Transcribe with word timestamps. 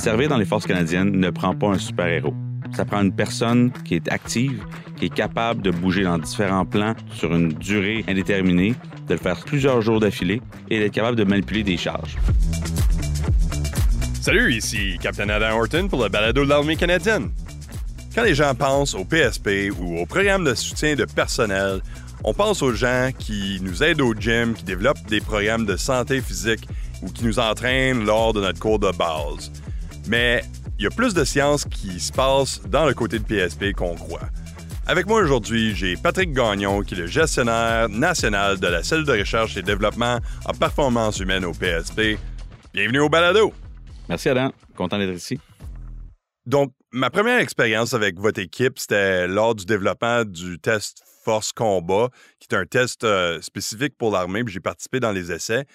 Servir 0.00 0.30
dans 0.30 0.38
les 0.38 0.46
forces 0.46 0.66
canadiennes 0.66 1.10
ne 1.10 1.28
prend 1.28 1.54
pas 1.54 1.66
un 1.66 1.78
super-héros. 1.78 2.32
Ça 2.74 2.86
prend 2.86 3.02
une 3.02 3.12
personne 3.12 3.70
qui 3.84 3.96
est 3.96 4.10
active, 4.10 4.64
qui 4.96 5.04
est 5.04 5.14
capable 5.14 5.60
de 5.60 5.70
bouger 5.70 6.04
dans 6.04 6.16
différents 6.16 6.64
plans 6.64 6.94
sur 7.12 7.34
une 7.34 7.48
durée 7.52 8.02
indéterminée, 8.08 8.74
de 9.08 9.12
le 9.12 9.20
faire 9.20 9.38
plusieurs 9.44 9.82
jours 9.82 10.00
d'affilée 10.00 10.40
et 10.70 10.78
d'être 10.78 10.94
capable 10.94 11.18
de 11.18 11.24
manipuler 11.24 11.62
des 11.64 11.76
charges. 11.76 12.16
Salut, 14.22 14.54
ici 14.54 14.96
Captain 15.02 15.28
Adam 15.28 15.58
Horton 15.58 15.86
pour 15.88 16.02
le 16.02 16.08
balado 16.08 16.44
de 16.44 16.48
l'armée 16.48 16.76
canadienne. 16.76 17.30
Quand 18.14 18.22
les 18.22 18.34
gens 18.34 18.54
pensent 18.54 18.94
au 18.94 19.04
PSP 19.04 19.70
ou 19.78 19.98
au 19.98 20.06
programme 20.06 20.44
de 20.44 20.54
soutien 20.54 20.94
de 20.94 21.04
personnel, 21.04 21.82
on 22.24 22.32
pense 22.32 22.62
aux 22.62 22.72
gens 22.72 23.10
qui 23.18 23.60
nous 23.60 23.82
aident 23.82 24.00
au 24.00 24.14
gym, 24.14 24.54
qui 24.54 24.64
développent 24.64 25.06
des 25.10 25.20
programmes 25.20 25.66
de 25.66 25.76
santé 25.76 26.22
physique 26.22 26.66
ou 27.02 27.10
qui 27.10 27.26
nous 27.26 27.38
entraînent 27.38 28.06
lors 28.06 28.32
de 28.32 28.40
notre 28.40 28.58
cours 28.58 28.78
de 28.78 28.90
base. 28.92 29.52
Mais 30.10 30.42
il 30.76 30.82
y 30.82 30.86
a 30.88 30.90
plus 30.90 31.14
de 31.14 31.22
sciences 31.22 31.64
qui 31.64 32.00
se 32.00 32.10
passent 32.10 32.60
dans 32.62 32.84
le 32.84 32.94
côté 32.94 33.20
de 33.20 33.24
PSP 33.24 33.72
qu'on 33.76 33.94
croit. 33.94 34.28
Avec 34.88 35.06
moi 35.06 35.22
aujourd'hui, 35.22 35.72
j'ai 35.76 35.96
Patrick 35.96 36.32
Gagnon, 36.32 36.82
qui 36.82 36.94
est 36.94 36.98
le 36.98 37.06
gestionnaire 37.06 37.88
national 37.88 38.58
de 38.58 38.66
la 38.66 38.82
cellule 38.82 39.06
de 39.06 39.12
recherche 39.12 39.56
et 39.56 39.62
développement 39.62 40.18
en 40.46 40.52
performance 40.52 41.20
humaine 41.20 41.44
au 41.44 41.52
PSP. 41.52 42.18
Bienvenue 42.74 42.98
au 42.98 43.08
balado. 43.08 43.52
Merci 44.08 44.30
Adam, 44.30 44.52
content 44.76 44.98
d'être 44.98 45.14
ici. 45.14 45.38
Donc, 46.44 46.72
ma 46.90 47.10
première 47.10 47.38
expérience 47.38 47.94
avec 47.94 48.18
votre 48.18 48.40
équipe, 48.40 48.80
c'était 48.80 49.28
lors 49.28 49.54
du 49.54 49.64
développement 49.64 50.24
du 50.24 50.58
test 50.58 51.04
Force 51.24 51.52
Combat, 51.52 52.08
qui 52.40 52.48
est 52.50 52.56
un 52.56 52.64
test 52.64 53.04
euh, 53.04 53.40
spécifique 53.42 53.96
pour 53.96 54.10
l'armée, 54.10 54.42
puis 54.42 54.54
j'ai 54.54 54.60
participé 54.60 54.98
dans 54.98 55.12
les 55.12 55.30
essais 55.30 55.66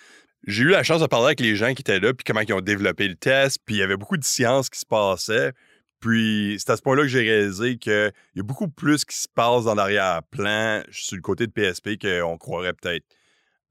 j'ai 0.47 0.63
eu 0.63 0.69
la 0.69 0.83
chance 0.83 1.01
de 1.01 1.07
parler 1.07 1.27
avec 1.27 1.39
les 1.39 1.55
gens 1.55 1.73
qui 1.73 1.81
étaient 1.81 1.99
là, 1.99 2.13
puis 2.13 2.23
comment 2.23 2.41
ils 2.41 2.53
ont 2.53 2.61
développé 2.61 3.07
le 3.07 3.15
test, 3.15 3.59
puis 3.65 3.75
il 3.75 3.79
y 3.79 3.81
avait 3.81 3.97
beaucoup 3.97 4.17
de 4.17 4.23
sciences 4.23 4.69
qui 4.69 4.79
se 4.79 4.85
passaient. 4.85 5.53
Puis 5.99 6.57
c'est 6.59 6.71
à 6.71 6.77
ce 6.77 6.81
point-là 6.81 7.03
que 7.03 7.07
j'ai 7.07 7.21
réalisé 7.21 7.77
qu'il 7.77 8.11
y 8.35 8.39
a 8.39 8.43
beaucoup 8.43 8.67
plus 8.67 9.05
qui 9.05 9.15
se 9.15 9.27
passe 9.33 9.63
dans 9.63 9.73
l'arrière-plan 9.73 10.83
sur 10.91 11.15
le 11.15 11.21
côté 11.21 11.47
de 11.47 11.51
PSP 11.51 11.97
qu'on 11.99 12.37
croirait 12.37 12.73
peut-être. 12.73 13.05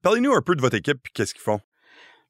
Parlez-nous 0.02 0.32
un 0.32 0.42
peu 0.42 0.56
de 0.56 0.60
votre 0.60 0.76
équipe 0.76 0.98
puis 1.02 1.12
qu'est-ce 1.12 1.32
qu'ils 1.32 1.42
font? 1.42 1.60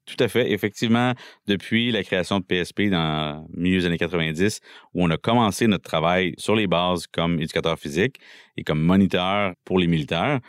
Tout 0.04 0.22
à 0.22 0.28
fait. 0.28 0.52
Effectivement, 0.52 1.14
depuis 1.47 1.91
la 1.91 2.04
création 2.04 2.38
de 2.38 2.44
PSP 2.44 2.91
dans 2.91 3.47
le 3.50 3.60
milieu 3.62 3.78
des 3.78 3.86
années 3.86 3.97
90, 3.97 4.60
où 4.92 5.02
on 5.02 5.10
a 5.10 5.16
commencé 5.16 5.66
notre 5.66 5.84
travail 5.84 6.34
sur 6.36 6.54
les 6.54 6.66
bases 6.66 7.06
comme 7.06 7.41
éducateur 7.41 7.78
physique 7.78 8.20
et 8.58 8.64
comme 8.64 8.82
moniteur 8.82 9.54
pour 9.64 9.78
les 9.78 9.86
militaires, 9.86 10.41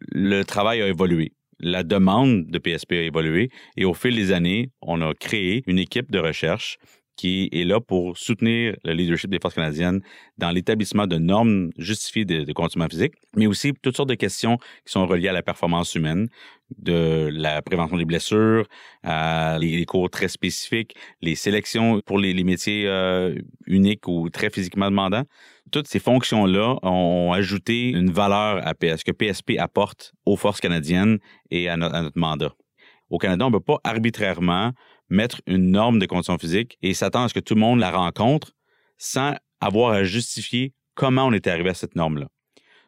le 0.00 0.42
travail 0.42 0.82
a 0.82 0.86
évolué 0.86 1.32
la 1.60 1.82
demande 1.82 2.46
de 2.46 2.58
PSP 2.58 2.92
a 2.92 3.02
évolué 3.02 3.50
et 3.76 3.84
au 3.84 3.94
fil 3.94 4.14
des 4.14 4.32
années, 4.32 4.70
on 4.82 5.00
a 5.02 5.14
créé 5.14 5.62
une 5.66 5.78
équipe 5.78 6.10
de 6.10 6.18
recherche 6.18 6.78
qui 7.18 7.48
est 7.52 7.64
là 7.64 7.80
pour 7.80 8.16
soutenir 8.16 8.76
le 8.84 8.92
leadership 8.92 9.28
des 9.28 9.40
forces 9.42 9.56
canadiennes 9.56 10.00
dans 10.38 10.50
l'établissement 10.50 11.08
de 11.08 11.18
normes 11.18 11.70
justifiées 11.76 12.24
de, 12.24 12.44
de 12.44 12.88
physique, 12.88 13.14
mais 13.36 13.46
aussi 13.46 13.72
toutes 13.82 13.96
sortes 13.96 14.08
de 14.08 14.14
questions 14.14 14.56
qui 14.86 14.92
sont 14.92 15.04
reliées 15.04 15.28
à 15.28 15.32
la 15.32 15.42
performance 15.42 15.96
humaine, 15.96 16.28
de 16.78 17.28
la 17.32 17.60
prévention 17.60 17.96
des 17.96 18.04
blessures, 18.04 18.68
à 19.02 19.58
les, 19.60 19.84
cours 19.84 20.08
très 20.10 20.28
spécifiques, 20.28 20.94
les 21.20 21.34
sélections 21.34 22.00
pour 22.06 22.18
les, 22.18 22.44
métiers 22.44 22.84
euh, 22.86 23.34
uniques 23.66 24.06
ou 24.06 24.30
très 24.30 24.48
physiquement 24.48 24.86
demandants. 24.86 25.24
Toutes 25.72 25.88
ces 25.88 25.98
fonctions-là 25.98 26.76
ont 26.82 27.32
ajouté 27.32 27.90
une 27.90 28.12
valeur 28.12 28.64
à 28.64 28.74
ce 28.80 29.04
que 29.04 29.12
PSP 29.12 29.58
apporte 29.58 30.14
aux 30.24 30.36
forces 30.36 30.60
canadiennes 30.60 31.18
et 31.50 31.68
à 31.68 31.76
notre 31.76 32.18
mandat. 32.18 32.54
Au 33.10 33.18
Canada, 33.18 33.46
on 33.46 33.50
ne 33.50 33.54
peut 33.54 33.64
pas 33.64 33.80
arbitrairement 33.84 34.72
mettre 35.08 35.40
une 35.46 35.70
norme 35.70 35.98
de 35.98 36.06
conditions 36.06 36.38
physiques 36.38 36.78
et 36.82 36.94
s'attendre 36.94 37.26
à 37.26 37.28
ce 37.28 37.34
que 37.34 37.40
tout 37.40 37.54
le 37.54 37.60
monde 37.60 37.80
la 37.80 37.90
rencontre 37.90 38.52
sans 38.98 39.34
avoir 39.60 39.92
à 39.92 40.04
justifier 40.04 40.72
comment 40.94 41.26
on 41.26 41.32
est 41.32 41.46
arrivé 41.46 41.70
à 41.70 41.74
cette 41.74 41.96
norme-là. 41.96 42.28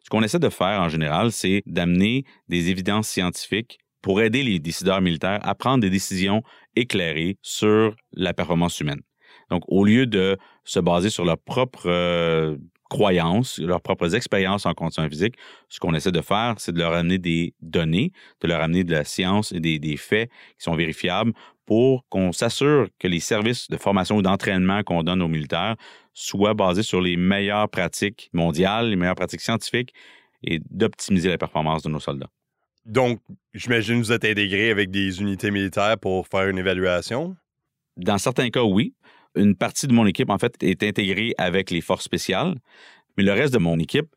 Ce 0.05 0.11
qu'on 0.11 0.23
essaie 0.23 0.39
de 0.39 0.49
faire 0.49 0.81
en 0.81 0.89
général, 0.89 1.31
c'est 1.33 1.63
d'amener 1.67 2.25
des 2.49 2.71
évidences 2.71 3.09
scientifiques 3.09 3.79
pour 4.03 4.21
aider 4.23 4.43
les 4.43 4.59
décideurs 4.59 5.01
militaires 5.01 5.41
à 5.43 5.55
prendre 5.55 5.83
des 5.83 5.91
décisions 5.91 6.43
éclairées 6.75 7.39
sur 7.43 7.95
la 8.13 8.33
performance 8.33 8.81
humaine. 8.81 9.03
Donc, 9.51 9.63
au 9.69 9.85
lieu 9.85 10.07
de 10.07 10.39
se 10.65 10.81
baser 10.81 11.11
sur 11.11 11.25
leur 11.25 11.39
propre 11.39 11.87
euh, 11.87 12.57
croyances, 12.89 13.59
leurs 13.59 13.81
propres 13.81 14.15
expériences 14.15 14.65
en 14.65 14.75
conditions 14.75 15.09
physiques, 15.09 15.37
ce 15.69 15.79
qu'on 15.81 15.95
essaie 15.95 16.13
de 16.13 16.21
faire, 16.21 16.55
c'est 16.59 16.73
de 16.73 16.79
leur 16.79 16.93
amener 16.93 17.19
des 17.19 17.55
données, 17.61 18.13
de 18.41 18.49
leur 18.49 18.63
amener 18.63 18.85
de 18.85 18.93
la 18.93 19.05
science 19.05 19.53
et 19.53 19.61
des 19.61 19.97
faits 19.97 20.31
qui 20.31 20.65
sont 20.65 20.75
vérifiables 20.75 21.33
pour 21.71 22.05
qu'on 22.09 22.33
s'assure 22.33 22.89
que 22.99 23.07
les 23.07 23.21
services 23.21 23.69
de 23.71 23.77
formation 23.77 24.17
ou 24.17 24.23
d'entraînement 24.23 24.83
qu'on 24.83 25.05
donne 25.05 25.23
aux 25.23 25.29
militaires 25.29 25.77
soient 26.13 26.53
basés 26.53 26.83
sur 26.83 27.01
les 27.01 27.17
meilleures 27.17 27.69
pratiques 27.69 28.29
mondiales, 28.33 28.91
les 28.91 28.97
meilleures 28.97 29.15
pratiques 29.15 29.41
scientifiques 29.41 29.95
et 30.43 30.61
d'optimiser 30.69 31.29
la 31.29 31.39
performance 31.39 31.85
de 31.85 31.89
nos 31.89 32.01
soldats. 32.01 32.29
Donc, 32.87 33.21
j'imagine 33.55 34.01
que 34.01 34.07
vous 34.07 34.11
êtes 34.11 34.25
intégré 34.25 34.73
avec 34.73 34.91
des 34.91 35.23
unités 35.23 35.53
militaires 35.53 35.97
pour 35.97 36.27
faire 36.27 36.49
une 36.49 36.59
évaluation? 36.59 37.37
Dans 37.97 38.19
certains 38.19 38.51
cas, 38.51 38.65
oui. 38.65 38.97
Une 39.37 39.55
partie 39.55 39.87
de 39.87 39.93
mon 39.93 40.07
équipe, 40.07 40.31
en 40.31 40.39
fait, 40.39 40.61
est 40.65 40.83
intégrée 40.83 41.35
avec 41.39 41.71
les 41.71 41.83
forces 41.83 42.03
spéciales, 42.03 42.57
mais 43.17 43.23
le 43.23 43.31
reste 43.33 43.55
de 43.55 43.59
mon 43.61 43.79
équipe 43.79 44.09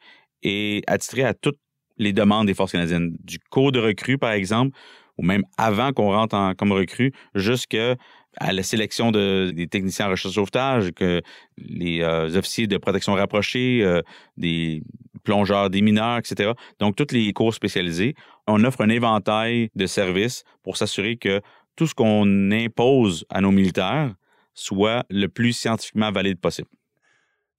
est 0.42 0.82
attitré 0.90 1.24
à 1.24 1.36
toutes 1.36 1.60
les 1.98 2.14
demandes 2.14 2.48
des 2.48 2.56
forces 2.56 2.72
canadiennes. 2.72 3.16
Du 3.24 3.38
cours 3.52 3.72
de 3.72 3.80
recrue, 3.80 4.18
par 4.18 4.32
exemple, 4.32 4.76
ou 5.24 5.26
même 5.26 5.44
avant 5.58 5.94
qu'on 5.94 6.12
rentre 6.12 6.36
en, 6.36 6.54
comme 6.54 6.74
recrue, 6.74 7.14
jusqu'à 7.34 7.96
la 8.42 8.64
sélection 8.64 9.12
des 9.12 9.68
techniciens 9.70 10.08
en 10.08 10.12
recherche 10.12 10.34
sauvetage, 10.36 10.92
que 10.92 11.22
les 11.58 12.02
euh, 12.02 12.38
officiers 12.38 12.68
de 12.68 12.78
protection 12.78 13.14
rapprochée, 13.14 13.82
euh, 13.84 14.02
des 14.36 14.84
plongeurs, 15.24 15.70
des 15.70 15.82
mineurs, 15.82 16.18
etc. 16.18 16.52
Donc, 16.80 16.98
tous 16.98 17.14
les 17.14 17.32
cours 17.32 17.54
spécialisés, 17.54 18.16
on 18.48 18.64
offre 18.66 18.82
un 18.82 18.90
éventail 18.90 19.70
de 19.76 19.86
services 19.86 20.44
pour 20.62 20.76
s'assurer 20.76 21.16
que 21.16 21.42
tout 21.78 21.88
ce 21.88 21.96
qu'on 21.96 22.52
impose 22.52 23.26
à 23.30 23.40
nos 23.40 23.52
militaires 23.52 24.14
soit 24.54 25.06
le 25.10 25.28
plus 25.28 25.54
scientifiquement 25.54 26.12
valide 26.12 26.40
possible. 26.40 26.70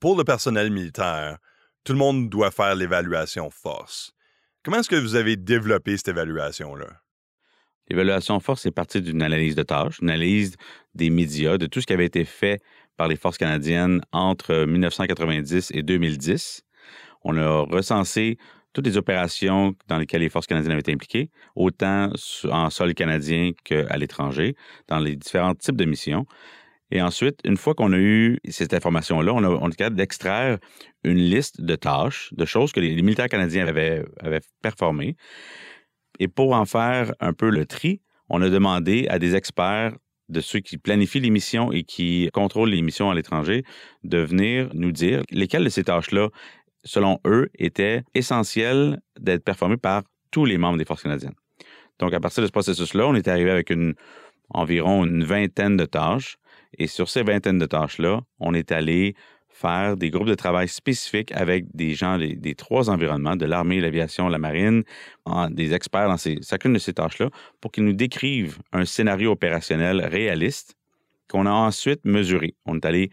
Pour 0.01 0.19
le 0.19 0.25
personnel 0.25 0.71
militaire, 0.71 1.39
tout 1.83 1.95
le 1.95 1.99
monde 1.99 2.29
doit 2.29 2.51
faire 2.51 2.75
l'évaluation 2.75 3.49
force. 3.49 4.13
Comment 4.63 4.79
est-ce 4.79 4.89
que 4.91 4.97
vous 4.97 5.15
avez 5.15 5.37
développé 5.37 5.97
cette 5.97 6.09
évaluation-là? 6.09 7.04
L'évaluation 7.89 8.41
force 8.41 8.65
est 8.67 8.71
partie 8.71 9.03
d'une 9.03 9.23
analyse 9.23 9.55
de 9.55 9.63
tâches, 9.63 9.99
une 10.01 10.11
analyse 10.11 10.57
des 10.95 11.11
médias, 11.11 11.59
de 11.59 11.67
tout 11.67 11.81
ce 11.81 11.87
qui 11.87 11.93
avait 11.93 12.07
été 12.07 12.25
fait 12.25 12.61
par 12.97 13.09
les 13.09 13.17
forces 13.17 13.39
canadiennes 13.39 14.01
entre 14.13 14.65
1990 14.65 15.73
et 15.75 15.83
2010. 15.83 16.63
On 17.25 17.37
a 17.37 17.61
recensé 17.61 18.39
toutes 18.73 18.87
les 18.87 18.97
opérations 18.97 19.75
dans 19.89 19.99
lesquelles 19.99 20.21
les 20.21 20.29
forces 20.29 20.47
canadiennes 20.47 20.73
avaient 20.73 20.81
été 20.81 20.93
impliquées, 20.93 21.31
autant 21.55 22.11
en 22.51 22.71
sol 22.71 22.93
canadien 22.95 23.53
qu'à 23.65 23.97
l'étranger, 23.97 24.57
dans 24.89 24.99
les 24.99 25.17
différents 25.17 25.55
types 25.55 25.77
de 25.77 25.85
missions. 25.85 26.27
Et 26.91 27.01
ensuite, 27.01 27.41
une 27.45 27.57
fois 27.57 27.75
qu'on 27.75 27.93
a 27.93 27.99
eu 27.99 28.39
cette 28.49 28.75
information-là, 28.75 29.33
on, 29.33 29.43
a, 29.43 29.49
on 29.49 29.71
est 29.71 29.77
capable 29.77 29.97
d'extraire 29.97 30.59
une 31.03 31.17
liste 31.17 31.61
de 31.61 31.77
tâches, 31.77 32.31
de 32.33 32.45
choses 32.45 32.73
que 32.73 32.81
les, 32.81 33.01
militaires 33.01 33.29
canadiens 33.29 33.67
avaient 33.67 34.05
performées. 34.61 35.17
Et 36.19 36.29
pour 36.29 36.55
en 36.55 36.65
faire 36.65 37.13
un 37.21 37.33
peu 37.33 37.51
le 37.51 37.67
tri, 37.67 38.01
on 38.29 38.43
a 38.43 38.49
demandé 38.49 39.07
à 39.09 39.19
des 39.19 39.35
experts 39.35 39.97
de 40.29 40.41
ceux 40.41 40.61
qui 40.61 40.79
planifient 40.79 41.21
les 41.21 41.31
missions 41.31 41.71
et 41.73 41.83
qui 41.83 42.31
contrôlent 42.33 42.71
les 42.71 42.83
missions 42.83 43.11
à 43.11 43.15
l'étranger 43.15 43.65
de 44.05 44.19
venir 44.19 44.71
nous 44.73 44.93
dire 44.93 45.23
lesquelles 45.31 45.65
de 45.65 45.69
ces 45.69 45.85
tâches-là, 45.85 46.29
selon 46.85 47.21
eux, 47.27 47.51
étaient 47.59 48.03
essentielles 48.15 49.01
d'être 49.19 49.45
performées 49.45 49.77
par 49.77 50.03
tous 50.31 50.45
les 50.45 50.57
membres 50.57 50.79
des 50.79 50.85
forces 50.85 51.03
canadiennes. 51.03 51.35
Donc, 51.99 52.15
à 52.15 52.21
partir 52.21 52.43
de 52.43 52.47
ce 52.47 52.53
processus-là, 52.53 53.07
on 53.07 53.15
est 53.15 53.29
arrivé 53.29 53.51
avec 53.51 53.73
environ 54.51 55.05
une 55.05 55.25
vingtaine 55.25 55.77
de 55.77 55.85
tâches 55.85 56.39
et 56.79 56.87
sur 56.87 57.09
ces 57.09 57.23
vingtaines 57.23 57.59
de 57.59 57.67
tâches-là, 57.67 58.21
on 58.41 58.55
est 58.55 58.73
allé 58.73 59.15
faire 59.55 59.97
des 59.97 60.11
groupes 60.11 60.27
de 60.27 60.35
travail 60.35 60.67
spécifiques 60.67 61.31
avec 61.33 61.65
des 61.75 61.95
gens 61.95 62.19
des, 62.19 62.55
trois 62.57 62.91
environnements, 62.91 63.37
de 63.37 63.47
l'armée, 63.47 63.81
l'aviation, 63.81 64.29
la 64.29 64.39
marine, 64.39 64.83
des 65.51 65.73
experts 65.73 66.09
dans 66.09 66.17
chacune 66.17 66.73
de 66.73 66.79
ces 66.79 66.93
tâches-là, 66.93 67.31
pour 67.61 67.71
qu'ils 67.71 67.85
nous 67.85 67.93
décrivent 67.93 68.59
un 68.73 68.85
scénario 68.85 69.31
opérationnel 69.31 70.05
réaliste 70.05 70.75
qu'on 71.31 71.47
a 71.47 71.53
ensuite 71.53 72.01
mesuré. 72.05 72.57
On 72.67 72.75
est 72.75 72.85
allé, 72.85 73.11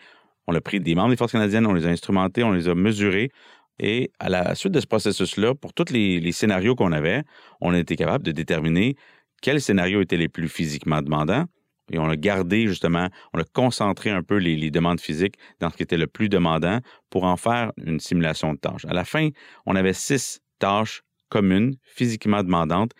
on 0.47 0.55
a 0.55 0.61
pris 0.61 0.79
des 0.79 0.95
membres 0.95 1.11
des 1.11 1.15
forces 1.15 1.31
canadiennes, 1.31 1.67
on 1.67 1.73
les 1.73 1.85
a 1.85 1.89
instrumentés, 1.89 2.43
on 2.43 2.51
les 2.51 2.67
a 2.67 2.73
mesurés. 2.73 3.29
Et 3.77 4.11
à 4.19 4.29
la 4.29 4.55
suite 4.55 4.73
de 4.73 4.79
ce 4.79 4.87
processus-là, 4.87 5.53
pour 5.53 5.73
tous 5.73 5.93
les, 5.93 6.19
les 6.19 6.31
scénarios 6.31 6.73
qu'on 6.73 6.91
avait, 6.91 7.21
on 7.61 7.71
a 7.73 7.77
été 7.77 7.95
capable 7.95 8.23
de 8.23 8.31
déterminer 8.31 8.95
quels 9.43 9.61
scénarios 9.61 10.01
étaient 10.01 10.17
les 10.17 10.27
plus 10.27 10.49
physiquement 10.49 11.03
demandants, 11.03 11.45
et 11.91 11.99
on 11.99 12.09
a 12.09 12.15
gardé 12.15 12.67
justement, 12.67 13.09
on 13.33 13.39
a 13.39 13.43
concentré 13.43 14.09
un 14.09 14.23
peu 14.23 14.37
les, 14.37 14.71
demandes 14.71 14.99
physiques 14.99 15.35
dans 15.59 15.69
ce 15.69 15.77
qui 15.77 15.83
était 15.83 15.97
le 15.97 16.07
plus 16.07 16.29
demandant 16.29 16.79
pour 17.09 17.25
en 17.25 17.37
faire 17.37 17.71
une 17.77 17.99
simulation 17.99 18.53
de 18.53 18.59
tâches. 18.59 18.85
À 18.85 18.93
la 18.93 19.05
fin, 19.05 19.29
on 19.65 19.75
avait 19.75 19.93
six 19.93 20.39
tâches 20.59 21.03
communes, 21.29 21.75
physiquement 21.83 22.43
demandantes 22.43 22.91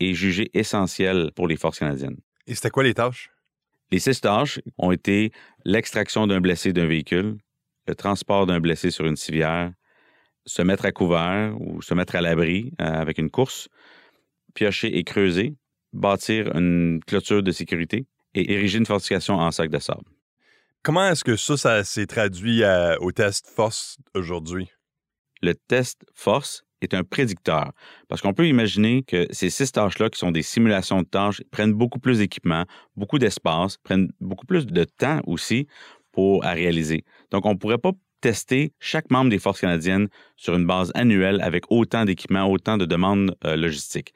et 0.00 0.14
jugées 0.14 0.50
essentielles 0.54 1.30
pour 1.34 1.46
les 1.46 1.56
forces 1.56 1.78
canadiennes. 1.78 2.18
Et 2.46 2.54
c'était 2.54 2.70
quoi 2.70 2.82
les 2.82 2.94
tâches? 2.94 3.30
Les 3.90 3.98
six 3.98 4.20
tâches 4.20 4.60
ont 4.78 4.92
été 4.92 5.32
l'extraction 5.64 6.26
d'un 6.26 6.40
blessé 6.40 6.72
d'un 6.72 6.86
véhicule, 6.86 7.36
le 7.86 7.94
transport 7.94 8.46
d'un 8.46 8.60
blessé 8.60 8.90
sur 8.90 9.06
une 9.06 9.16
civière, 9.16 9.72
se 10.46 10.62
mettre 10.62 10.84
à 10.84 10.92
couvert 10.92 11.54
ou 11.60 11.82
se 11.82 11.94
mettre 11.94 12.16
à 12.16 12.20
l'abri 12.20 12.72
euh, 12.80 12.84
avec 12.84 13.18
une 13.18 13.30
course, 13.30 13.68
piocher 14.54 14.96
et 14.96 15.04
creuser, 15.04 15.54
bâtir 15.92 16.54
une 16.56 17.00
clôture 17.06 17.42
de 17.42 17.50
sécurité 17.52 18.06
et 18.34 18.52
ériger 18.52 18.78
une 18.78 18.86
fortification 18.86 19.34
en 19.34 19.50
sac 19.50 19.70
de 19.70 19.78
sable. 19.78 20.04
Comment 20.82 21.08
est-ce 21.08 21.24
que 21.24 21.36
ça, 21.36 21.56
ça 21.56 21.84
s'est 21.84 22.06
traduit 22.06 22.62
au 23.00 23.12
test 23.12 23.46
force 23.48 23.98
aujourd'hui? 24.14 24.68
Le 25.42 25.54
test 25.54 26.04
force 26.14 26.64
est 26.80 26.94
un 26.94 27.04
prédicteur. 27.04 27.72
Parce 28.08 28.22
qu'on 28.22 28.32
peut 28.32 28.46
imaginer 28.46 29.02
que 29.02 29.26
ces 29.30 29.50
six 29.50 29.72
tâches-là, 29.72 30.10
qui 30.10 30.18
sont 30.18 30.32
des 30.32 30.42
simulations 30.42 31.02
de 31.02 31.06
tâches, 31.06 31.42
prennent 31.50 31.72
beaucoup 31.72 31.98
plus 31.98 32.18
d'équipement, 32.18 32.64
beaucoup 32.96 33.18
d'espace, 33.18 33.76
prennent 33.78 34.10
beaucoup 34.20 34.46
plus 34.46 34.66
de 34.66 34.84
temps 34.84 35.20
aussi 35.26 35.66
pour 36.12 36.44
à 36.44 36.52
réaliser. 36.52 37.04
Donc, 37.30 37.46
on 37.46 37.52
ne 37.52 37.58
pourrait 37.58 37.78
pas 37.78 37.92
tester 38.20 38.72
chaque 38.78 39.10
membre 39.10 39.30
des 39.30 39.38
forces 39.38 39.60
canadiennes 39.60 40.08
sur 40.36 40.54
une 40.54 40.66
base 40.66 40.90
annuelle 40.94 41.40
avec 41.40 41.64
autant 41.70 42.04
d'équipements, 42.04 42.50
autant 42.50 42.76
de 42.76 42.84
demandes 42.84 43.34
euh, 43.44 43.56
logistiques. 43.56 44.12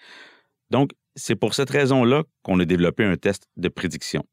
Donc, 0.71 0.91
c'est 1.17 1.37
pour 1.37 1.55
cette 1.55 1.71
raison-là 1.71 2.25
qu'on 2.43 2.59
a 2.61 2.65
développé 2.65 3.05
un 3.05 3.17
test 3.17 3.49
de 3.57 3.69
prédiction. 3.69 4.25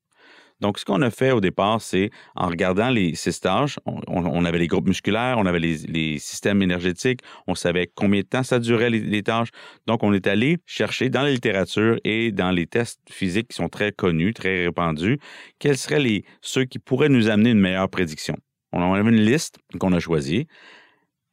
Donc, 0.61 0.77
ce 0.77 0.85
qu'on 0.85 1.01
a 1.01 1.09
fait 1.09 1.31
au 1.31 1.41
départ, 1.41 1.81
c'est 1.81 2.11
en 2.35 2.47
regardant 2.47 2.91
les 2.91 3.15
six 3.15 3.39
tâches, 3.39 3.79
on, 3.85 4.45
avait 4.45 4.59
les 4.59 4.67
groupes 4.67 4.87
musculaires, 4.87 5.37
on 5.39 5.47
avait 5.47 5.59
les, 5.59 6.19
systèmes 6.19 6.61
énergétiques, 6.61 7.21
on 7.47 7.55
savait 7.55 7.91
combien 7.93 8.21
de 8.21 8.27
temps 8.27 8.43
ça 8.43 8.59
durait 8.59 8.91
les, 8.91 9.23
tâches. 9.23 9.49
Donc, 9.87 10.03
on 10.03 10.13
est 10.13 10.27
allé 10.27 10.59
chercher 10.67 11.09
dans 11.09 11.23
la 11.23 11.31
littérature 11.31 11.97
et 12.03 12.31
dans 12.31 12.51
les 12.51 12.67
tests 12.67 13.01
physiques 13.09 13.47
qui 13.47 13.55
sont 13.55 13.69
très 13.69 13.91
connus, 13.91 14.35
très 14.35 14.65
répandus, 14.65 15.17
quels 15.57 15.77
seraient 15.77 16.23
ceux 16.41 16.65
qui 16.65 16.77
pourraient 16.77 17.09
nous 17.09 17.27
amener 17.27 17.49
une 17.49 17.59
meilleure 17.59 17.89
prédiction. 17.89 18.37
On 18.71 18.93
avait 18.93 19.09
une 19.09 19.25
liste 19.25 19.57
qu'on 19.79 19.93
a 19.93 19.99
choisie. 19.99 20.47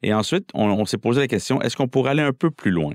Et 0.01 0.13
ensuite, 0.13 0.49
on, 0.53 0.85
s'est 0.85 0.97
posé 0.97 1.21
la 1.21 1.27
question, 1.27 1.61
est-ce 1.61 1.75
qu'on 1.77 1.87
pourrait 1.87 2.11
aller 2.11 2.23
un 2.23 2.33
peu 2.33 2.51
plus 2.51 2.71
loin? 2.71 2.93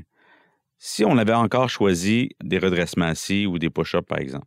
Si 0.87 1.03
on 1.03 1.17
avait 1.17 1.33
encore 1.33 1.71
choisi 1.71 2.29
des 2.43 2.59
redressements 2.59 3.07
assis 3.07 3.47
ou 3.47 3.59
des 3.59 3.71
push-ups, 3.71 4.07
par 4.07 4.19
exemple, 4.19 4.45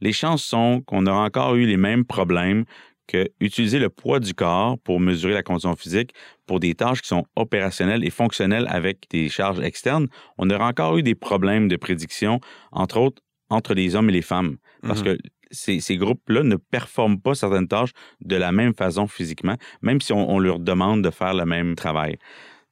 les 0.00 0.12
chances 0.12 0.44
sont 0.44 0.82
qu'on 0.86 1.04
aura 1.04 1.24
encore 1.24 1.56
eu 1.56 1.66
les 1.66 1.76
mêmes 1.76 2.04
problèmes 2.04 2.64
que 3.08 3.28
utiliser 3.40 3.80
le 3.80 3.88
poids 3.88 4.20
du 4.20 4.34
corps 4.34 4.78
pour 4.78 5.00
mesurer 5.00 5.34
la 5.34 5.42
condition 5.42 5.74
physique 5.74 6.14
pour 6.46 6.60
des 6.60 6.76
tâches 6.76 7.02
qui 7.02 7.08
sont 7.08 7.24
opérationnelles 7.34 8.04
et 8.04 8.10
fonctionnelles 8.10 8.68
avec 8.70 9.06
des 9.10 9.28
charges 9.28 9.58
externes, 9.58 10.06
on 10.38 10.48
aura 10.48 10.68
encore 10.68 10.96
eu 10.96 11.02
des 11.02 11.16
problèmes 11.16 11.66
de 11.66 11.74
prédiction, 11.74 12.38
entre 12.70 12.98
autres 12.98 13.20
entre 13.50 13.74
les 13.74 13.96
hommes 13.96 14.10
et 14.10 14.12
les 14.12 14.22
femmes. 14.22 14.58
Parce 14.82 15.00
mhm. 15.00 15.16
que 15.16 15.18
ces, 15.50 15.96
groupes-là 15.96 16.44
ne 16.44 16.54
performent 16.54 17.20
pas 17.20 17.34
certaines 17.34 17.66
tâches 17.66 17.92
de 18.20 18.36
la 18.36 18.52
même 18.52 18.74
façon 18.74 19.08
physiquement, 19.08 19.56
même 19.82 20.00
si 20.00 20.12
on, 20.12 20.38
leur 20.38 20.60
demande 20.60 21.02
de 21.02 21.10
faire 21.10 21.34
le 21.34 21.44
même 21.44 21.74
travail. 21.74 22.16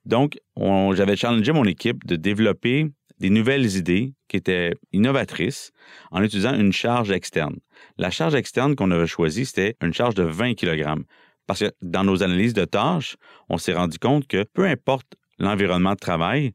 Donc, 0.04 0.38
j'avais 0.56 1.16
challengé 1.16 1.52
mon 1.52 1.64
équipe 1.64 2.04
de 2.06 2.16
développer 2.16 2.87
des 3.19 3.31
nouvelles 3.31 3.76
idées 3.76 4.14
qui 4.28 4.37
étaient 4.37 4.75
innovatrices 4.93 5.70
en 6.10 6.22
utilisant 6.22 6.54
une 6.54 6.72
charge 6.72 7.10
externe. 7.10 7.56
La 7.96 8.10
charge 8.10 8.34
externe 8.34 8.75
qu'on 8.75 8.90
avait 8.90 9.06
choisie, 9.06 9.46
c'était 9.46 9.76
une 9.81 9.93
charge 9.93 10.14
de 10.14 10.25
20 10.25 10.54
kg. 10.54 11.02
Parce 11.46 11.60
que 11.60 11.70
dans 11.82 12.04
nos 12.04 12.22
analyses 12.22 12.54
de 12.54 12.64
tâches, 12.64 13.16
on 13.49 13.58
s'est 13.58 13.75
rendu 13.75 13.99
compte 13.99 14.26
que 14.26 14.44
peu 14.54 14.66
importe 14.66 15.14
l'environnement 15.38 15.93
de 15.93 15.99
travail, 15.99 16.52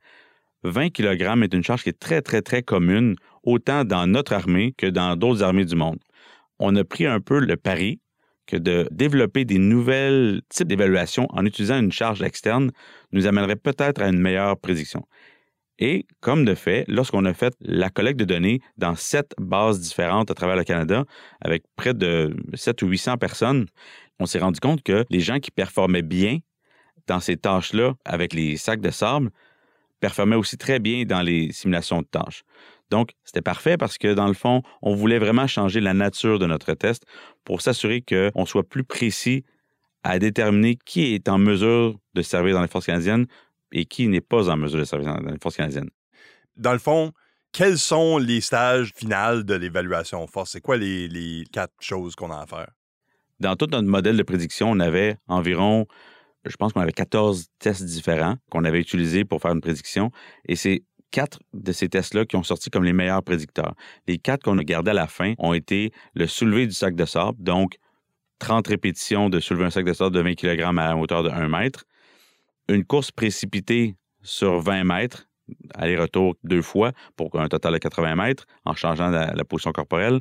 20 0.64 0.90
kg 0.90 1.44
est 1.44 1.54
une 1.54 1.64
charge 1.64 1.84
qui 1.84 1.90
est 1.90 2.00
très, 2.00 2.22
très, 2.22 2.42
très 2.42 2.64
commune, 2.64 3.16
autant 3.44 3.86
dans 3.86 4.08
notre 4.08 4.34
armée 4.34 4.74
que 4.78 4.88
dans 4.88 5.16
d'autres 5.16 5.44
armées 5.44 5.66
du 5.66 5.76
monde. 5.76 6.00
On 6.60 6.76
a 6.76 6.84
pris 6.84 7.06
un 7.06 7.22
peu 7.22 7.40
le 7.40 7.56
pari 7.56 8.02
que 8.48 8.58
de 8.58 8.88
développer 8.92 9.46
des 9.46 9.60
nouvelles 9.60 10.42
types 10.50 10.68
d'évaluation 10.68 11.28
en 11.30 11.46
utilisant 11.46 11.78
une 11.78 11.92
charge 11.92 12.24
externe 12.24 12.72
nous 13.12 13.28
amènerait 13.28 13.58
peut-être 13.58 14.02
à 14.02 14.08
une 14.08 14.20
meilleure 14.20 14.58
prédiction. 14.58 15.06
Et 15.80 16.08
comme 16.22 16.44
de 16.44 16.56
fait, 16.56 16.86
lorsqu'on 16.88 17.26
a 17.26 17.34
fait 17.34 17.54
la 17.60 17.90
collecte 17.90 18.20
de 18.20 18.26
données 18.26 18.62
dans 18.78 18.96
sept 18.96 19.36
bases 19.40 19.80
différentes 19.80 20.32
à 20.32 20.34
travers 20.34 20.56
le 20.56 20.64
Canada, 20.64 21.06
avec 21.42 21.64
près 21.76 21.94
de 21.94 22.36
7 22.56 22.82
ou 22.82 22.88
800 22.88 23.18
personnes, 23.18 23.68
on 24.20 24.26
s'est 24.26 24.40
rendu 24.40 24.60
compte 24.60 24.82
que 24.82 25.06
les 25.10 25.20
gens 25.20 25.40
qui 25.40 25.52
performaient 25.52 26.02
bien 26.02 26.40
dans 27.06 27.20
ces 27.20 27.38
tâches-là 27.38 27.94
avec 28.06 28.34
les 28.34 28.58
sacs 28.58 28.82
de 28.82 28.90
sable 28.90 29.30
performaient 30.00 30.36
aussi 30.36 30.58
très 30.58 30.80
bien 30.80 31.06
dans 31.06 31.22
les 31.22 31.52
simulations 31.52 32.02
de 32.02 32.08
tâches. 32.08 32.44
Donc, 32.90 33.12
c'était 33.24 33.42
parfait 33.42 33.78
parce 33.78 33.98
que, 33.98 34.14
dans 34.14 34.28
le 34.28 34.34
fond, 34.34 34.62
on 34.82 34.96
voulait 34.96 35.20
vraiment 35.20 35.48
changer 35.48 35.82
la 35.82 35.94
nature 35.94 36.40
de 36.40 36.46
notre 36.46 36.74
test 36.74 37.04
pour 37.44 37.62
s'assurer 37.62 38.02
qu'on 38.02 38.46
soit 38.46 38.64
plus 38.64 38.84
précis 38.84 39.44
à 40.04 40.20
déterminer 40.20 40.78
qui 40.86 41.14
est 41.14 41.28
en 41.28 41.38
mesure 41.38 42.00
de 42.14 42.22
servir 42.22 42.56
dans 42.56 42.62
les 42.62 42.68
forces 42.68 42.86
canadiennes 42.86 43.26
et 43.72 43.86
qui 43.86 44.08
n'est 44.08 44.22
pas 44.22 44.50
en 44.50 44.58
mesure 44.58 44.80
de 44.80 44.86
servir 44.86 45.16
dans 45.16 45.32
les 45.32 45.40
forces 45.42 45.58
canadiennes. 45.58 45.90
Dans 46.56 46.72
le 46.72 46.80
fond, 46.80 47.12
quels 47.52 47.78
sont 47.78 48.18
les 48.18 48.42
stages 48.42 48.92
finaux 48.96 49.44
de 49.44 49.54
l'évaluation 49.54 50.26
force? 50.28 50.52
C'est 50.52 50.62
quoi 50.62 50.78
les, 50.78 51.44
quatre 51.52 51.74
choses 51.80 52.16
qu'on 52.16 52.32
a 52.32 52.40
à 52.40 52.46
faire? 52.46 52.70
Dans 53.40 53.56
tout 53.56 53.68
notre 53.68 53.88
modèle 53.88 54.18
de 54.18 54.24
prédiction, 54.24 54.72
on 54.72 54.80
avait 54.80 55.18
environ, 55.28 55.88
je 56.46 56.56
pense 56.56 56.74
qu'on 56.74 56.82
avait 56.82 56.92
14 56.92 57.48
tests 57.60 57.84
différents 57.84 58.36
qu'on 58.50 58.64
avait 58.64 58.80
utilisés 58.80 59.26
pour 59.26 59.42
faire 59.42 59.52
une 59.52 59.62
prédiction. 59.62 60.12
Et 60.48 60.56
c'est 60.56 60.84
quatre 61.12 61.40
de 61.54 61.72
ces 61.72 61.90
tests-là 61.90 62.26
qui 62.26 62.36
ont 62.36 62.44
sorti 62.44 62.70
comme 62.70 62.84
les 62.84 62.94
meilleurs 62.94 63.24
prédicteurs. 63.24 63.74
Les 64.08 64.18
quatre 64.18 64.44
qu'on 64.44 64.58
a 64.58 64.64
gardés 64.64 64.92
à 64.92 64.96
la 64.96 65.08
fin 65.08 65.34
ont 65.38 65.54
été 65.54 65.92
le 66.14 66.28
soulevé 66.28 66.68
du 66.68 66.74
sac 66.74 66.96
de 66.96 67.06
sable, 67.06 67.42
donc 67.42 67.78
30 68.40 68.68
répétitions 68.68 69.30
de 69.30 69.40
soulever 69.40 69.66
un 69.66 69.70
sac 69.70 69.86
de 69.86 69.94
sable 69.94 70.16
de 70.16 70.22
20 70.22 70.36
kg 70.36 70.62
à 70.62 70.72
la 70.72 70.98
hauteur 70.98 71.24
de 71.24 71.30
1 71.30 71.48
mètre, 71.48 71.86
une 72.70 72.84
course 72.84 73.12
précipitée 73.12 73.96
sur 74.22 74.60
20 74.60 74.84
mètres, 74.84 75.28
aller-retour 75.74 76.36
deux 76.44 76.62
fois 76.62 76.92
pour 77.16 77.40
un 77.40 77.48
total 77.48 77.74
de 77.74 77.78
80 77.78 78.16
mètres 78.16 78.46
en 78.66 78.76
changeant 78.76 79.10
la, 79.10 79.34
position 79.46 79.72
corporelle. 79.72 80.20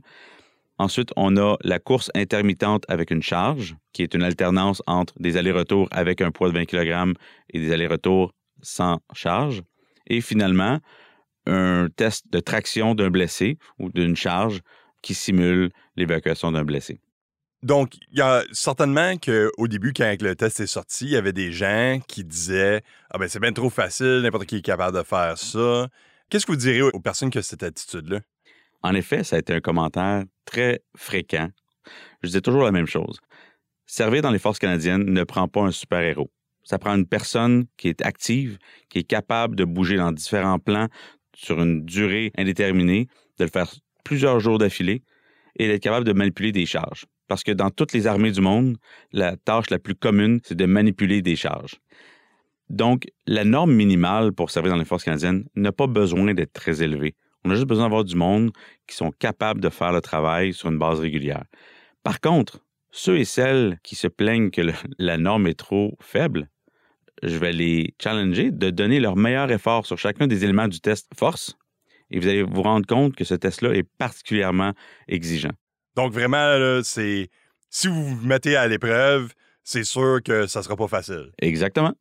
Ensuite, 0.78 1.10
on 1.16 1.36
a 1.36 1.56
la 1.62 1.78
course 1.78 2.10
intermittente 2.14 2.84
avec 2.88 3.10
une 3.10 3.22
charge, 3.22 3.76
qui 3.92 4.02
est 4.02 4.14
une 4.14 4.22
alternance 4.22 4.82
entre 4.86 5.14
des 5.18 5.36
allers-retours 5.36 5.88
avec 5.90 6.20
un 6.20 6.30
poids 6.30 6.48
de 6.48 6.54
20 6.54 6.66
kg 6.66 7.14
et 7.50 7.58
des 7.58 7.72
allers-retours 7.72 8.32
sans 8.62 9.00
charge. 9.14 9.62
Et 10.06 10.20
finalement, 10.20 10.80
un 11.46 11.88
test 11.94 12.26
de 12.30 12.40
traction 12.40 12.94
d'un 12.94 13.10
blessé 13.10 13.58
ou 13.78 13.90
d'une 13.90 14.16
charge 14.16 14.60
qui 15.02 15.14
simule 15.14 15.70
l'évacuation 15.96 16.52
d'un 16.52 16.64
blessé. 16.64 17.00
Donc, 17.62 17.96
il 18.12 18.18
y 18.18 18.22
a 18.22 18.44
certainement 18.52 19.16
qu'au 19.16 19.66
début, 19.66 19.92
quand 19.92 20.14
le 20.20 20.36
test 20.36 20.60
est 20.60 20.66
sorti, 20.66 21.06
il 21.06 21.10
y 21.12 21.16
avait 21.16 21.32
des 21.32 21.52
gens 21.52 22.00
qui 22.06 22.22
disaient 22.22 22.82
Ah 23.10 23.18
ben 23.18 23.28
c'est 23.28 23.40
bien 23.40 23.52
trop 23.52 23.70
facile, 23.70 24.20
n'importe 24.22 24.46
qui 24.46 24.56
est 24.56 24.62
capable 24.62 24.96
de 24.96 25.02
faire 25.02 25.38
ça. 25.38 25.88
Qu'est-ce 26.28 26.44
que 26.44 26.52
vous 26.52 26.58
direz 26.58 26.82
aux 26.82 27.00
personnes 27.00 27.30
qui 27.30 27.38
ont 27.38 27.42
cette 27.42 27.62
attitude-là? 27.62 28.20
En 28.82 28.94
effet, 28.94 29.24
ça 29.24 29.36
a 29.36 29.38
été 29.38 29.54
un 29.54 29.60
commentaire 29.60 30.24
très 30.44 30.82
fréquent. 30.96 31.48
Je 32.22 32.28
disais 32.28 32.40
toujours 32.40 32.62
la 32.62 32.72
même 32.72 32.86
chose. 32.86 33.20
Servir 33.86 34.22
dans 34.22 34.30
les 34.30 34.38
forces 34.38 34.58
canadiennes 34.58 35.04
ne 35.04 35.24
prend 35.24 35.48
pas 35.48 35.62
un 35.62 35.70
super-héros. 35.70 36.30
Ça 36.66 36.78
prend 36.78 36.94
une 36.94 37.06
personne 37.06 37.64
qui 37.78 37.88
est 37.88 38.04
active, 38.04 38.58
qui 38.90 38.98
est 38.98 39.04
capable 39.04 39.56
de 39.56 39.64
bouger 39.64 39.96
dans 39.96 40.12
différents 40.12 40.58
plans 40.58 40.88
sur 41.34 41.62
une 41.62 41.86
durée 41.86 42.32
indéterminée, 42.36 43.06
de 43.38 43.44
le 43.44 43.50
faire 43.50 43.72
plusieurs 44.04 44.40
jours 44.40 44.58
d'affilée 44.58 45.02
et 45.58 45.68
d'être 45.68 45.82
capable 45.82 46.04
de 46.04 46.12
manipuler 46.12 46.52
des 46.52 46.66
charges 46.66 47.06
parce 47.28 47.42
que 47.42 47.52
dans 47.52 47.70
toutes 47.70 47.92
les 47.92 48.06
armées 48.06 48.30
du 48.30 48.40
monde, 48.40 48.76
la 49.12 49.36
tâche 49.36 49.70
la 49.70 49.78
plus 49.78 49.94
commune, 49.94 50.40
c'est 50.44 50.54
de 50.54 50.66
manipuler 50.66 51.22
des 51.22 51.36
charges. 51.36 51.76
Donc, 52.68 53.06
la 53.26 53.44
norme 53.44 53.72
minimale 53.72 54.32
pour 54.32 54.50
servir 54.50 54.72
dans 54.72 54.78
les 54.78 54.84
forces 54.84 55.04
canadiennes 55.04 55.44
n'a 55.54 55.72
pas 55.72 55.86
besoin 55.86 56.34
d'être 56.34 56.52
très 56.52 56.82
élevée. 56.82 57.14
On 57.44 57.50
a 57.50 57.54
juste 57.54 57.66
besoin 57.66 57.84
d'avoir 57.84 58.04
du 58.04 58.16
monde 58.16 58.50
qui 58.88 58.96
sont 58.96 59.12
capables 59.12 59.60
de 59.60 59.68
faire 59.68 59.92
le 59.92 60.00
travail 60.00 60.52
sur 60.52 60.68
une 60.68 60.78
base 60.78 60.98
régulière. 60.98 61.44
Par 62.02 62.20
contre, 62.20 62.60
ceux 62.90 63.18
et 63.18 63.24
celles 63.24 63.78
qui 63.82 63.94
se 63.94 64.08
plaignent 64.08 64.50
que 64.50 64.62
la 64.98 65.16
norme 65.16 65.46
est 65.46 65.58
trop 65.58 65.96
faible, 66.00 66.48
je 67.22 67.36
vais 67.36 67.52
les 67.52 67.94
challenger 68.00 68.50
de 68.50 68.70
donner 68.70 69.00
leur 69.00 69.16
meilleur 69.16 69.50
effort 69.50 69.86
sur 69.86 69.98
chacun 69.98 70.26
des 70.26 70.44
éléments 70.44 70.68
du 70.68 70.80
test 70.80 71.08
force 71.16 71.56
et 72.10 72.20
vous 72.20 72.28
allez 72.28 72.42
vous 72.42 72.62
rendre 72.62 72.86
compte 72.86 73.14
que 73.16 73.24
ce 73.24 73.34
test-là 73.34 73.72
est 73.74 73.88
particulièrement 73.98 74.72
exigeant. 75.08 75.52
Donc, 75.96 76.12
vraiment, 76.12 76.80
c'est. 76.82 77.28
Si 77.68 77.88
vous 77.88 78.16
vous 78.16 78.26
mettez 78.26 78.56
à 78.56 78.68
l'épreuve, 78.68 79.32
c'est 79.64 79.84
sûr 79.84 80.20
que 80.24 80.46
ça 80.46 80.62
sera 80.62 80.76
pas 80.76 80.86
facile. 80.86 81.32
Exactement. 81.40 81.92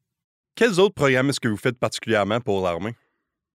Quels 0.56 0.80
autres 0.80 0.94
programmes 0.94 1.30
est-ce 1.30 1.40
que 1.40 1.48
vous 1.48 1.58
faites 1.58 1.78
particulièrement 1.78 2.40
pour 2.40 2.64
l'armée? 2.64 2.94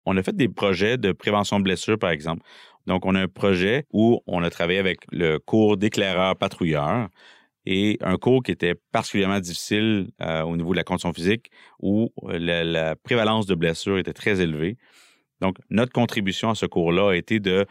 On 0.04 0.16
a 0.16 0.22
fait 0.22 0.34
des 0.34 0.48
projets 0.48 0.98
de 0.98 1.12
prévention 1.12 1.58
de 1.58 1.64
blessures, 1.64 1.98
par 1.98 2.10
exemple. 2.10 2.42
Donc, 2.86 3.06
on 3.06 3.14
a 3.14 3.20
un 3.20 3.28
projet 3.28 3.86
où 3.92 4.20
on 4.26 4.42
a 4.42 4.50
travaillé 4.50 4.78
avec 4.78 5.00
le 5.12 5.38
cours 5.38 5.76
d'éclaireur 5.76 6.36
patrouilleur 6.36 7.08
et 7.72 7.98
un 8.00 8.16
cours 8.16 8.42
qui 8.42 8.50
était 8.50 8.74
particulièrement 8.74 9.38
difficile 9.38 10.10
euh, 10.20 10.42
au 10.42 10.56
niveau 10.56 10.72
de 10.72 10.76
la 10.76 10.82
condition 10.82 11.12
physique 11.12 11.52
où 11.78 12.12
euh, 12.24 12.36
la, 12.64 12.96
prévalence 12.96 13.46
de 13.46 13.54
blessures 13.54 13.98
était 13.98 14.12
très 14.12 14.40
élevée. 14.40 14.76
Donc, 15.40 15.56
notre 15.70 15.92
contribution 15.92 16.50
à 16.50 16.56
ce 16.56 16.66
cours-là 16.66 17.12
a 17.12 17.14
été 17.14 17.38
de 17.38 17.66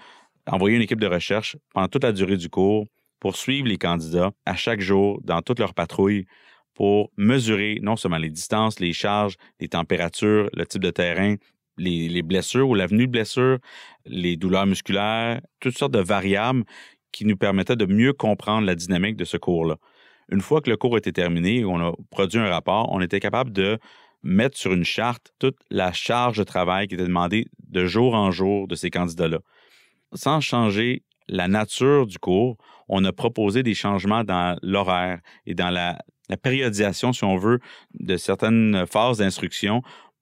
envoyer 0.47 0.77
une 0.77 0.81
équipe 0.81 1.01
de 1.01 1.05
recherche 1.05 1.57
pendant 1.73 1.89
toute 1.89 2.05
la 2.05 2.13
durée 2.13 2.37
du 2.37 2.49
cours 2.49 2.85
pour 3.19 3.35
suivre 3.35 3.67
les 3.67 3.77
candidats 3.77 4.31
à 4.45 4.55
chaque 4.55 4.79
jour 4.79 5.19
dans 5.25 5.41
toutes 5.41 5.59
leurs 5.59 5.73
patrouilles 5.73 6.25
pour 6.75 7.11
mesurer 7.17 7.79
non 7.81 7.97
seulement 7.97 8.17
les 8.17 8.29
distances, 8.29 8.79
les 8.79 8.93
charges, 8.93 9.35
les 9.59 9.67
températures, 9.67 10.49
le 10.53 10.65
type 10.65 10.81
de 10.81 10.91
terrain, 10.91 11.35
les, 11.77 12.21
blessures 12.21 12.69
ou 12.69 12.73
l'avenue 12.73 13.07
de 13.07 13.11
blessures, 13.11 13.57
les 14.05 14.37
douleurs 14.37 14.65
musculaires, 14.65 15.41
toutes 15.59 15.77
sortes 15.77 15.93
de 15.93 15.99
variables 15.99 16.63
qui 17.11 17.25
nous 17.25 17.37
permettaient 17.37 17.75
de 17.75 17.85
mieux 17.85 18.13
comprendre 18.13 18.65
la 18.65 18.75
dynamique 18.75 19.17
de 19.17 19.25
ce 19.25 19.37
cours-là. 19.37 19.77
Une 20.31 20.41
fois 20.41 20.61
que 20.61 20.69
le 20.69 20.77
cours 20.77 20.97
était 20.97 21.11
terminé, 21.11 21.65
on 21.65 21.79
a 21.79 21.93
produit 22.11 22.39
un 22.39 22.49
rapport, 22.49 22.91
on 22.91 23.01
était 23.01 23.19
capable 23.19 23.51
de 23.51 23.79
mettre 24.21 24.57
sur 24.57 24.73
une 24.73 24.83
charte 24.83 25.31
toute 25.39 25.57
la 25.69 25.91
charge 25.91 26.37
de 26.37 26.43
travail 26.43 26.87
qui 26.87 26.95
était 26.95 27.03
demandée 27.03 27.45
de 27.67 27.85
jour 27.85 28.13
en 28.13 28.31
jour 28.31 28.67
de 28.67 28.75
ces 28.75 28.89
candidats-là. 28.89 29.39
Sans 30.13 30.41
changer 30.41 31.03
la 31.27 31.47
nature 31.47 32.07
du 32.07 32.19
cours, 32.19 32.57
on 32.87 33.05
a 33.05 33.13
proposé 33.13 33.63
des 33.63 33.75
changements 33.75 34.23
dans 34.23 34.57
l'horaire 34.61 35.19
et 35.45 35.53
dans 35.53 35.69
la, 35.69 35.99
périodisation, 36.43 37.11
si 37.11 37.23
on 37.23 37.37
veut, 37.37 37.59
de 37.99 38.17
certaines 38.17 38.85
phases 38.85 39.17
d'instruction 39.17 39.81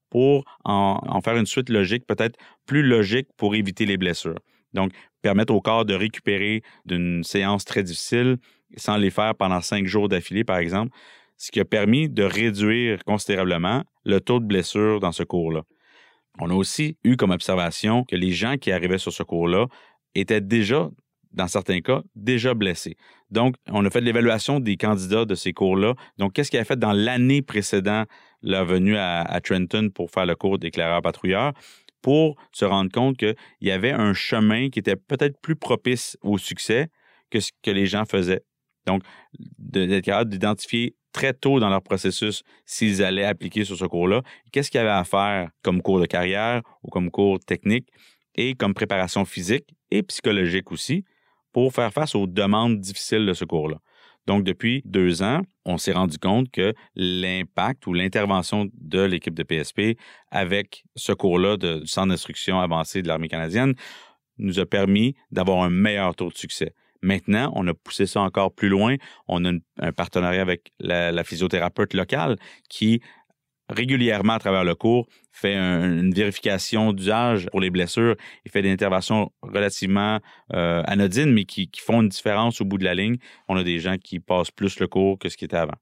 pour 0.09 0.45
en, 0.63 1.19
faire 1.21 1.35
une 1.35 1.45
suite 1.45 1.69
logique, 1.69 2.05
peut-être 2.07 2.37
plus 2.65 2.81
logique 2.81 3.27
pour 3.35 3.55
éviter 3.55 3.85
les 3.85 3.97
blessures. 3.97 4.39
Donc, 4.77 4.91
permettre 5.23 5.53
au 5.53 5.59
corps 5.59 5.85
de 5.85 5.95
récupérer 5.95 6.61
d'une 6.85 7.23
séance 7.23 7.65
très 7.65 7.83
difficile 7.83 8.37
sans 8.77 8.95
les 8.95 9.09
faire 9.09 9.33
pendant 9.33 9.59
cinq 9.61 9.87
jours 9.87 10.07
d'affilée, 10.07 10.43
par 10.43 10.57
exemple, 10.57 10.95
ce 11.35 11.51
qui 11.51 11.59
a 11.59 11.65
permis 11.65 12.09
de 12.09 12.23
réduire 12.23 13.03
considérablement 13.03 13.83
le 14.05 14.19
taux 14.19 14.39
de 14.39 14.45
blessure 14.45 14.99
dans 14.99 15.11
ce 15.11 15.23
cours-là. 15.23 15.63
On 16.39 16.51
a 16.51 16.53
aussi 16.53 16.95
eu 17.03 17.15
comme 17.15 17.31
observation 17.31 18.03
que 18.03 18.15
les 18.15 18.31
gens 18.31 18.57
qui 18.57 18.71
arrivaient 18.71 18.99
sur 18.99 19.11
ce 19.11 19.23
cours-là 19.23 19.65
étaient 20.13 20.41
déjà, 20.41 20.89
dans 21.31 21.47
certains 21.47 21.81
cas, 21.81 22.01
déjà 22.15 22.53
blessés. 22.53 22.95
Donc, 23.31 23.55
on 23.67 23.83
a 23.83 23.89
fait 23.89 24.01
l'évaluation 24.01 24.59
des 24.59 24.77
candidats 24.77 25.25
de 25.25 25.33
ces 25.33 25.53
cours-là. 25.53 25.95
Donc, 26.19 26.33
qu'est-ce 26.33 26.51
qu'ils 26.51 26.59
avaient 26.59 26.67
fait 26.67 26.79
dans 26.79 26.93
l'année 26.93 27.41
précédente 27.41 28.07
leur 28.43 28.65
venue 28.65 28.97
à, 28.97 29.39
Trenton 29.43 29.89
pour 29.89 30.11
faire 30.11 30.27
le 30.27 30.35
cours 30.35 30.59
d'éclaireur-patrouilleur? 30.59 31.53
Pour 32.07 32.37
se 32.53 32.63
rendre 32.63 32.89
compte 32.89 33.17
qu'il 33.17 33.35
y 33.59 33.69
avait 33.69 33.91
un 33.91 34.13
chemin 34.13 34.69
qui 34.69 34.79
était 34.79 34.95
peut-être 34.95 35.41
plus 35.41 35.57
propice 35.57 36.17
au 36.21 36.37
succès 36.37 36.87
que 37.29 37.41
ce 37.41 37.51
que 37.61 37.69
les 37.69 37.85
gens 37.85 38.05
faisaient. 38.05 38.45
Donc, 38.85 39.03
d'être 39.59 40.05
capable 40.05 40.29
d'identifier 40.31 40.95
très 41.11 41.33
tôt 41.33 41.59
dans 41.59 41.67
leur 41.67 41.81
processus 41.81 42.43
s'ils 42.65 43.03
allaient 43.03 43.25
appliquer 43.25 43.65
sur 43.65 43.75
ce 43.75 43.83
cours-là, 43.83 44.21
qu'est-ce 44.53 44.71
qu'il 44.71 44.77
y 44.77 44.81
avait 44.81 44.89
à 44.89 45.03
faire 45.03 45.49
comme 45.63 45.81
cours 45.81 45.99
de 45.99 46.05
carrière 46.05 46.61
ou 46.81 46.87
comme 46.87 47.11
cours 47.11 47.39
technique 47.39 47.89
et 48.35 48.55
comme 48.55 48.73
préparation 48.73 49.25
physique 49.25 49.75
et 49.91 50.01
psychologique 50.01 50.71
aussi 50.71 51.03
pour 51.51 51.73
faire 51.73 51.91
face 51.91 52.15
aux 52.15 52.25
demandes 52.25 52.79
difficiles 52.79 53.25
de 53.25 53.33
ce 53.33 53.43
cours-là. 53.43 53.79
Donc, 54.27 54.45
depuis 54.45 54.81
deux 54.85 55.23
ans, 55.23 55.41
on 55.67 55.77
s'est 55.77 55.91
rendu 55.91 56.17
compte 56.17 56.49
que 56.49 56.73
l'impact 56.95 57.85
ou 57.87 57.93
l'intervention 57.93 58.69
de 58.73 59.01
l'équipe 59.01 59.35
de 59.35 59.43
PSP 59.43 59.99
avec 60.31 60.85
ce 60.95 61.11
cours-là 61.11 61.57
du 61.57 61.85
Centre 61.85 62.09
d'instruction 62.09 62.59
avancé 62.59 63.01
de 63.01 63.07
l'Armée 63.07 63.27
canadienne 63.27 63.75
nous 64.37 64.59
a 64.59 64.65
permis 64.65 65.15
d'avoir 65.31 65.63
un 65.63 65.69
meilleur 65.69 66.15
taux 66.15 66.29
de 66.29 66.37
succès. 66.37 66.73
Maintenant, 67.01 67.51
on 67.55 67.67
a 67.67 67.73
poussé 67.73 68.05
ça 68.05 68.21
encore 68.21 68.53
plus 68.53 68.69
loin. 68.69 68.95
On 69.27 69.45
a 69.45 69.51
un 69.79 69.91
partenariat 69.91 70.41
avec 70.41 70.71
la, 70.79 71.23
physiothérapeute 71.23 71.93
locale 71.93 72.37
qui 72.69 73.01
régulièrement 73.69 74.33
à 74.33 74.39
travers 74.39 74.63
le 74.63 74.75
cours 74.75 75.07
fait 75.31 75.55
une 75.55 76.13
vérification 76.13 76.93
d'usage 76.93 77.47
pour 77.51 77.61
les 77.61 77.69
blessures. 77.69 78.15
Il 78.45 78.51
fait 78.51 78.61
des 78.61 78.71
interventions 78.71 79.31
relativement 79.41 80.19
euh, 80.53 80.81
anodines, 80.85 81.31
mais 81.31 81.45
qui, 81.45 81.69
font 81.79 82.01
une 82.01 82.09
différence 82.09 82.59
au 82.61 82.65
bout 82.65 82.77
de 82.77 82.83
la 82.83 82.95
ligne. 82.95 83.17
On 83.47 83.55
a 83.55 83.63
des 83.63 83.79
gens 83.79 83.97
qui 83.97 84.19
passent 84.19 84.51
plus 84.51 84.79
le 84.79 84.87
cours 84.87 85.19
que 85.19 85.29
ce 85.29 85.37
qui 85.37 85.45
était 85.45 85.57
avant. 85.57 85.75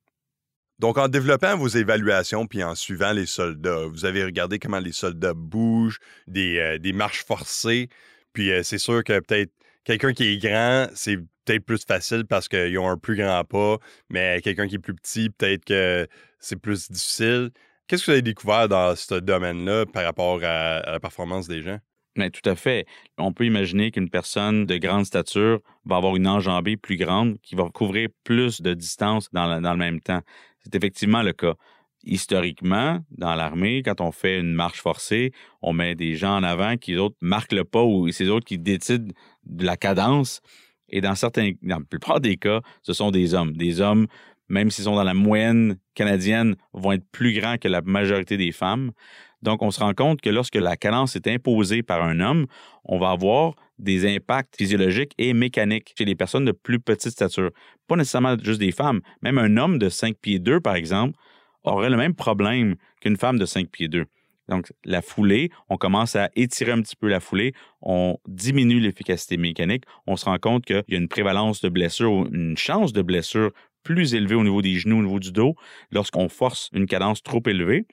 Donc, 0.80 0.98
en 0.98 1.08
développant 1.08 1.56
vos 1.56 1.70
évaluations 1.70 2.48
puis 2.48 2.62
en 2.64 2.76
suivant 2.76 3.14
les 3.14 3.26
soldats, 3.26 3.86
vous 3.86 4.04
avez 4.04 4.26
regardé 4.26 4.60
comment 4.60 4.80
les 4.80 4.92
soldats 4.92 5.34
bougent, 5.34 6.00
des, 6.28 6.58
euh, 6.58 6.94
marches 6.94 7.24
forcées. 7.24 7.88
Puis 8.34 8.52
euh, 8.52 8.62
c'est 8.62 8.78
sûr 8.78 9.04
que 9.06 9.20
peut-être 9.20 9.54
quelqu'un 9.86 10.12
qui 10.12 10.26
est 10.26 10.38
grand, 10.38 10.88
c'est 10.94 11.18
peut-être 11.46 11.64
plus 11.64 11.86
facile 11.86 12.26
parce 12.26 12.50
qu'ils 12.50 12.78
ont 12.78 12.90
un 12.90 12.98
plus 12.98 13.16
grand 13.16 13.44
pas, 13.46 13.78
mais 14.10 14.42
quelqu'un 14.42 14.68
qui 14.68 14.76
est 14.76 14.80
plus 14.80 14.96
petit, 14.96 15.30
peut-être 15.30 15.64
que 15.64 16.08
c'est 16.40 16.60
plus 16.60 16.92
difficile. 16.92 17.52
Qu'est-ce 17.88 18.02
que 18.02 18.06
vous 18.08 18.14
avez 18.14 18.22
découvert 18.24 18.68
dans 18.68 18.96
ce 18.96 19.14
domaine-là 19.14 19.86
par 19.86 20.04
rapport 20.06 20.40
à, 20.44 20.82
la 20.92 21.00
performance 21.00 21.48
des 21.48 21.62
gens? 21.62 21.78
Mais 22.18 22.32
tout 22.32 22.48
à 22.50 22.56
fait. 22.56 22.88
On 23.20 23.32
peut 23.32 23.46
imaginer 23.46 23.92
qu'une 23.92 24.10
personne 24.10 24.66
de 24.66 24.78
grande 24.78 25.06
stature 25.06 25.60
va 25.86 25.98
avoir 25.98 26.16
une 26.16 26.28
enjambée 26.28 26.78
plus 26.78 26.98
grande 26.98 27.38
qui 27.44 27.54
va 27.54 27.70
couvrir 27.70 28.10
plus 28.24 28.62
de 28.62 28.74
distance 28.74 29.30
dans, 29.34 29.46
le 29.46 29.78
même 29.78 30.02
temps. 30.02 30.22
C'est 30.64 30.74
effectivement 30.74 31.22
le 31.22 31.34
cas. 31.34 31.54
Historiquement, 32.04 33.04
dans 33.12 33.36
l'armée, 33.36 33.84
quand 33.84 34.02
on 34.02 34.12
fait 34.12 34.40
une 34.40 34.54
marche 34.54 34.82
forcée, 34.82 35.32
on 35.62 35.74
met 35.74 35.94
des 35.94 36.16
gens 36.16 36.38
en 36.38 36.44
avant 36.44 36.78
qui, 36.78 36.96
autres, 36.98 37.18
marquent 37.22 37.52
le 37.52 37.66
pas 37.66 37.84
ou 37.84 38.10
c'est 38.12 38.30
autres 38.30 38.46
qui 38.46 38.58
décident 38.58 39.12
de 39.44 39.66
la 39.66 39.78
cadence. 39.78 40.42
Et 40.90 41.02
dans 41.02 41.16
certains, 41.16 41.52
dans 41.62 41.80
la 41.80 41.86
plupart 41.86 42.20
des 42.20 42.38
cas, 42.38 42.62
ce 42.82 42.94
sont 42.94 43.12
des 43.12 43.34
hommes. 43.34 43.54
Des 43.54 43.82
hommes 43.82 44.08
même 44.50 44.72
s'ils 44.72 44.86
sont 44.86 44.96
dans 44.96 45.04
la 45.04 45.14
moyenne 45.14 45.78
canadienne, 45.94 46.56
vont 46.74 46.92
être 46.92 47.06
plus 47.12 47.34
grands 47.40 47.58
que 47.58 47.68
la 47.68 47.82
majorité 47.82 48.38
des 48.38 48.52
femmes. 48.52 48.92
Donc, 49.42 49.62
on 49.62 49.72
se 49.72 49.80
rend 49.80 49.94
compte 49.94 50.22
que 50.22 50.30
lorsque 50.30 50.56
la 50.56 50.76
cadence 50.76 51.16
est 51.16 51.28
imposée 51.28 51.84
par 51.84 52.04
un 52.04 52.20
homme, 52.20 52.48
on 52.84 52.98
va 52.98 53.12
avoir 53.12 53.54
des 53.78 54.16
impacts 54.16 54.56
physiologiques 54.58 55.14
et 55.18 55.34
mécaniques 55.34 55.94
chez 55.98 56.06
les 56.06 56.16
personnes 56.16 56.46
de 56.46 56.52
plus 56.52 56.80
petite 56.80 57.12
stature. 57.12 57.52
Pas 57.88 57.96
nécessairement 57.96 58.38
juste 58.42 58.60
des 58.60 58.72
femmes. 58.72 59.02
Même 59.22 59.38
un 59.38 59.58
homme 59.58 59.78
de 59.78 59.90
5 59.90 60.18
pieds 60.18 60.40
2, 60.40 60.62
par 60.62 60.76
exemple, 60.76 61.20
aurait 61.64 61.90
le 61.90 61.98
même 61.98 62.16
problème 62.16 62.76
qu'une 63.02 63.18
femme 63.18 63.38
de 63.38 63.46
5 63.46 63.70
pieds 63.70 63.88
2. 63.88 64.06
Donc, 64.48 64.72
la 64.84 65.02
foulée, 65.02 65.50
on 65.70 65.78
commence 65.78 66.16
à 66.16 66.30
étirer 66.36 66.72
un 66.72 66.82
petit 66.82 66.96
peu 66.96 67.08
la 67.08 67.20
foulée, 67.20 67.54
on 67.82 68.18
diminue 68.28 68.80
l'efficacité 68.80 69.38
mécanique, 69.38 69.86
on 70.06 70.16
se 70.16 70.26
rend 70.26 70.38
compte 70.38 70.66
qu'il 70.66 70.84
y 70.88 70.96
a 70.96 70.98
une 70.98 71.08
prévalence 71.08 71.62
de 71.62 71.70
blessure 71.70 72.12
ou 72.12 72.28
une 72.32 72.58
chance 72.58 72.94
de 72.94 73.02
blessure 73.02 73.52
plus 73.86 74.16
élevé 74.16 74.36
au 74.36 74.44
niveau 74.44 74.62
des 74.62 74.74
genoux, 74.74 75.00
au 75.00 75.04
niveau 75.04 75.20
du 75.20 75.32
dos, 75.32 75.56
lorsqu'on 75.92 76.28
force 76.28 76.70
une 76.74 76.88
cadence 76.88 77.24
trop 77.24 77.42
élevée. 77.46 77.86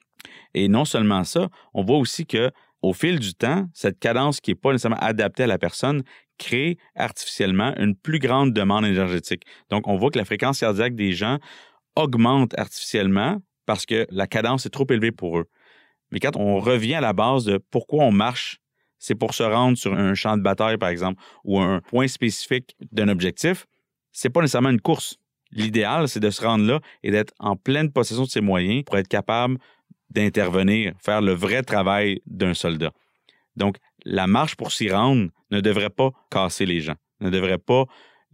Et 0.53 0.67
non 0.67 0.83
seulement 0.83 1.23
ça, 1.23 1.49
on 1.73 1.83
voit 1.83 1.97
aussi 1.97 2.25
que 2.25 2.51
au 2.81 2.91
fil 2.91 3.19
du 3.19 3.33
temps, 3.33 3.69
cette 3.73 3.99
cadence 3.99 4.41
qui 4.41 4.51
n'est 4.51 4.55
pas 4.55 4.71
nécessairement 4.71 4.99
adaptée 4.99 5.43
à 5.43 5.47
la 5.47 5.57
personne 5.57 6.03
crée 6.37 6.77
artificiellement 6.95 7.73
une 7.77 7.95
plus 7.95 8.19
grande 8.19 8.51
demande 8.51 8.85
énergétique. 8.85 9.43
Donc, 9.69 9.87
on 9.87 9.95
voit 9.95 10.09
que 10.09 10.19
la 10.19 10.25
fréquence 10.25 10.59
cardiaque 10.59 10.95
des 10.95 11.13
gens 11.13 11.37
augmente 11.95 12.57
artificiellement 12.59 13.37
parce 13.65 13.85
que 13.85 14.05
la 14.09 14.27
cadence 14.27 14.65
est 14.65 14.69
trop 14.69 14.87
élevée 14.89 15.11
pour 15.11 15.39
eux. 15.39 15.45
Mais 16.11 16.19
quand 16.19 16.35
on 16.35 16.59
revient 16.59 16.95
à 16.95 17.01
la 17.01 17.13
base 17.13 17.45
de 17.45 17.57
pourquoi 17.71 18.03
on 18.03 18.11
marche, 18.11 18.59
c'est 18.99 19.15
pour 19.15 19.33
se 19.33 19.43
rendre 19.43 19.77
sur 19.77 19.93
un 19.93 20.13
champ 20.13 20.35
de 20.37 20.41
bataille, 20.41 20.77
par 20.77 20.89
exemple, 20.89 21.21
ou 21.45 21.59
un 21.59 21.79
point 21.81 22.07
spécifique 22.07 22.75
d'un 22.91 23.07
objectif, 23.07 23.65
c'est 24.11 24.29
pas 24.29 24.41
nécessairement 24.41 24.69
une 24.69 24.81
course. 24.81 25.17
L'idéal, 25.53 26.07
c'est 26.07 26.19
de 26.19 26.29
se 26.29 26.43
rendre 26.43 26.65
là 26.65 26.79
et 27.03 27.11
d'être 27.11 27.33
en 27.39 27.55
pleine 27.55 27.91
possession 27.91 28.23
de 28.23 28.29
ses 28.29 28.41
moyens 28.41 28.83
pour 28.83 28.97
être 28.97 29.07
capable 29.07 29.57
d'intervenir, 30.09 30.93
faire 30.99 31.21
le 31.21 31.33
vrai 31.33 31.63
travail 31.63 32.21
d'un 32.25 32.53
soldat. 32.53 32.91
Donc, 33.55 33.77
la 34.05 34.27
marche 34.27 34.55
pour 34.55 34.71
s'y 34.71 34.89
rendre 34.89 35.29
ne 35.51 35.61
devrait 35.61 35.89
pas 35.89 36.11
casser 36.29 36.65
les 36.65 36.81
gens, 36.81 36.95
ne 37.19 37.29
devrait 37.29 37.57
pas 37.57 37.85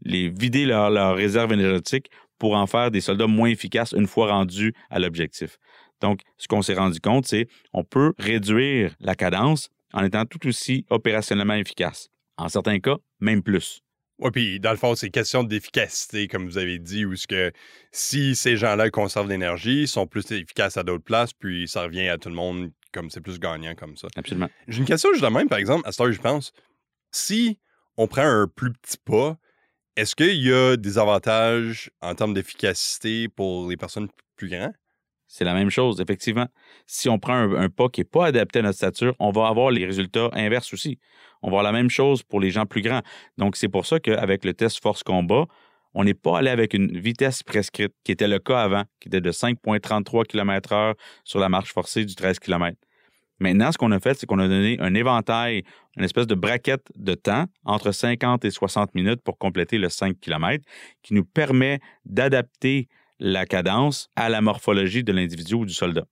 les 0.04 0.30
vider 0.30 0.66
leur, 0.66 0.90
leur 0.90 1.16
réserve 1.16 1.52
énergétique 1.54 2.10
pour 2.38 2.56
en 2.56 2.68
faire 2.68 2.90
des 2.90 3.02
soldats 3.02 3.28
moins 3.28 3.50
efficaces 3.50 3.92
une 3.92 4.08
fois 4.08 4.32
rendus 4.32 4.74
à 4.90 5.00
l'objectif. 5.00 5.58
Donc, 6.02 6.22
ce 6.38 6.48
qu'on 6.48 6.62
s'est 6.62 6.76
rendu 6.76 7.02
compte, 7.02 7.26
c'est 7.26 7.48
on 7.74 7.84
peut 7.84 8.14
réduire 8.18 8.96
la 9.02 9.16
cadence 9.16 9.70
en 9.94 10.04
étant 10.04 10.26
tout 10.26 10.48
aussi 10.48 10.86
opérationnellement 10.90 11.56
efficace. 11.56 12.10
En 12.38 12.48
certains 12.48 12.80
cas, 12.80 12.96
même 13.20 13.44
plus. 13.44 13.82
Oui, 14.20 14.32
puis 14.32 14.60
dans 14.60 14.72
le 14.72 14.78
fond, 14.78 14.96
c'est 14.96 15.10
question 15.10 15.44
d'efficacité, 15.44 16.28
comme 16.28 16.46
vous 16.46 16.58
avez 16.58 16.78
dit, 16.78 17.06
où 17.06 17.16
ce 17.16 17.26
que 17.26 17.52
si 17.92 18.36
ces 18.36 18.58
gens-là 18.58 18.90
conservent 18.90 19.30
l'énergie, 19.30 19.88
sont 19.88 20.08
plus 20.08 20.30
efficaces 20.32 20.76
à 20.76 20.84
d'autres 20.84 21.04
places, 21.04 21.32
puis 21.34 21.68
ça 21.68 21.84
revient 21.84 22.10
à 22.10 22.18
tout 22.18 22.30
le 22.30 22.36
monde 22.36 22.72
comme 22.92 23.10
c'est 23.10 23.22
plus 23.22 23.40
gagnant 23.40 23.76
comme 23.76 23.96
ça. 23.96 24.08
Absolument. 24.16 24.50
J'ai 24.68 24.80
une 24.80 24.86
question 24.86 25.10
juste 25.12 25.24
de 25.24 25.30
même, 25.30 25.48
par 25.48 25.60
exemple, 25.60 25.88
à 25.88 25.92
ce 25.92 26.04
que 26.04 26.12
je 26.12 26.20
pense. 26.20 26.52
Si 27.12 27.60
on 27.98 28.08
prend 28.08 28.24
un 28.24 28.48
plus 28.48 28.74
petit 28.74 28.98
pas, 28.98 29.38
est-ce 29.96 30.16
qu'il 30.16 30.42
y 30.42 30.54
a 30.54 30.76
des 30.76 30.98
avantages 30.98 31.92
en 32.02 32.16
termes 32.16 32.34
d'efficacité 32.34 33.28
pour 33.30 33.70
les 33.70 33.78
personnes 33.78 34.10
plus 34.36 34.50
grandes? 34.50 34.74
C'est 35.32 35.46
la 35.46 35.54
même 35.54 35.70
chose, 35.70 36.02
effectivement. 36.02 36.48
Si 36.88 37.08
on 37.08 37.20
prend 37.20 37.36
un, 37.36 37.70
pas 37.70 37.88
qui 37.88 38.02
n'est 38.02 38.06
pas 38.06 38.26
adapté 38.26 38.60
à 38.60 38.62
notre 38.64 38.78
stature, 38.78 39.16
on 39.20 39.30
va 39.30 39.48
avoir 39.48 39.70
les 39.70 39.86
résultats 39.86 40.32
inverses 40.34 40.74
aussi. 40.74 40.98
On 41.44 41.50
va 41.50 41.60
avoir 41.60 41.64
la 41.64 41.72
même 41.72 41.92
chose 41.92 42.24
pour 42.24 42.40
les 42.40 42.50
gens 42.50 42.66
plus 42.66 42.82
grands. 42.82 43.02
Donc, 43.38 43.56
c'est 43.56 43.70
pour 43.70 43.86
ça 43.86 44.00
qu'avec 44.00 44.44
le 44.44 44.56
test 44.56 44.82
force 44.82 45.04
combat, 45.04 45.46
on 45.94 46.04
n'est 46.04 46.16
pas 46.16 46.40
allé 46.40 46.50
avec 46.50 46.74
une 46.74 47.00
vitesse 47.00 47.44
prescrite, 47.44 47.94
qui 48.04 48.12
était 48.12 48.28
le 48.28 48.40
cas 48.40 48.60
avant, 48.60 48.86
qui 49.00 49.08
était 49.08 49.22
de 49.22 49.32
5,33 49.32 50.26
km/h 50.26 50.96
sur 51.24 51.40
la 51.40 51.48
marche 51.48 51.74
forcée 51.74 52.06
du 52.06 52.16
13 52.16 52.40
km. 52.40 52.76
Maintenant, 53.40 53.72
ce 53.72 53.78
qu'on 53.78 53.92
a 53.92 54.00
fait, 54.00 54.20
c'est 54.20 54.26
qu'on 54.26 54.40
a 54.40 54.48
donné 54.48 54.78
un 54.80 54.96
éventail, 54.96 55.64
une 55.96 56.04
espèce 56.04 56.26
de 56.26 56.36
braquette 56.36 56.88
de 56.96 57.14
temps 57.14 57.46
entre 57.66 57.92
50 57.92 58.46
et 58.46 58.52
60 58.52 58.96
minutes 58.96 59.22
pour 59.22 59.38
compléter 59.38 59.78
le 59.78 59.90
5 59.90 60.20
km 60.20 60.66
qui 61.04 61.14
nous 61.14 61.24
permet 61.24 61.80
d'adapter 62.04 62.88
la 63.20 63.46
cadence 63.46 64.10
à 64.16 64.30
la 64.30 64.42
morphologie 64.42 65.04
de 65.04 65.12
l'individu 65.12 65.56
ou 65.56 65.66
du 65.66 65.74
soldat. 65.74 66.06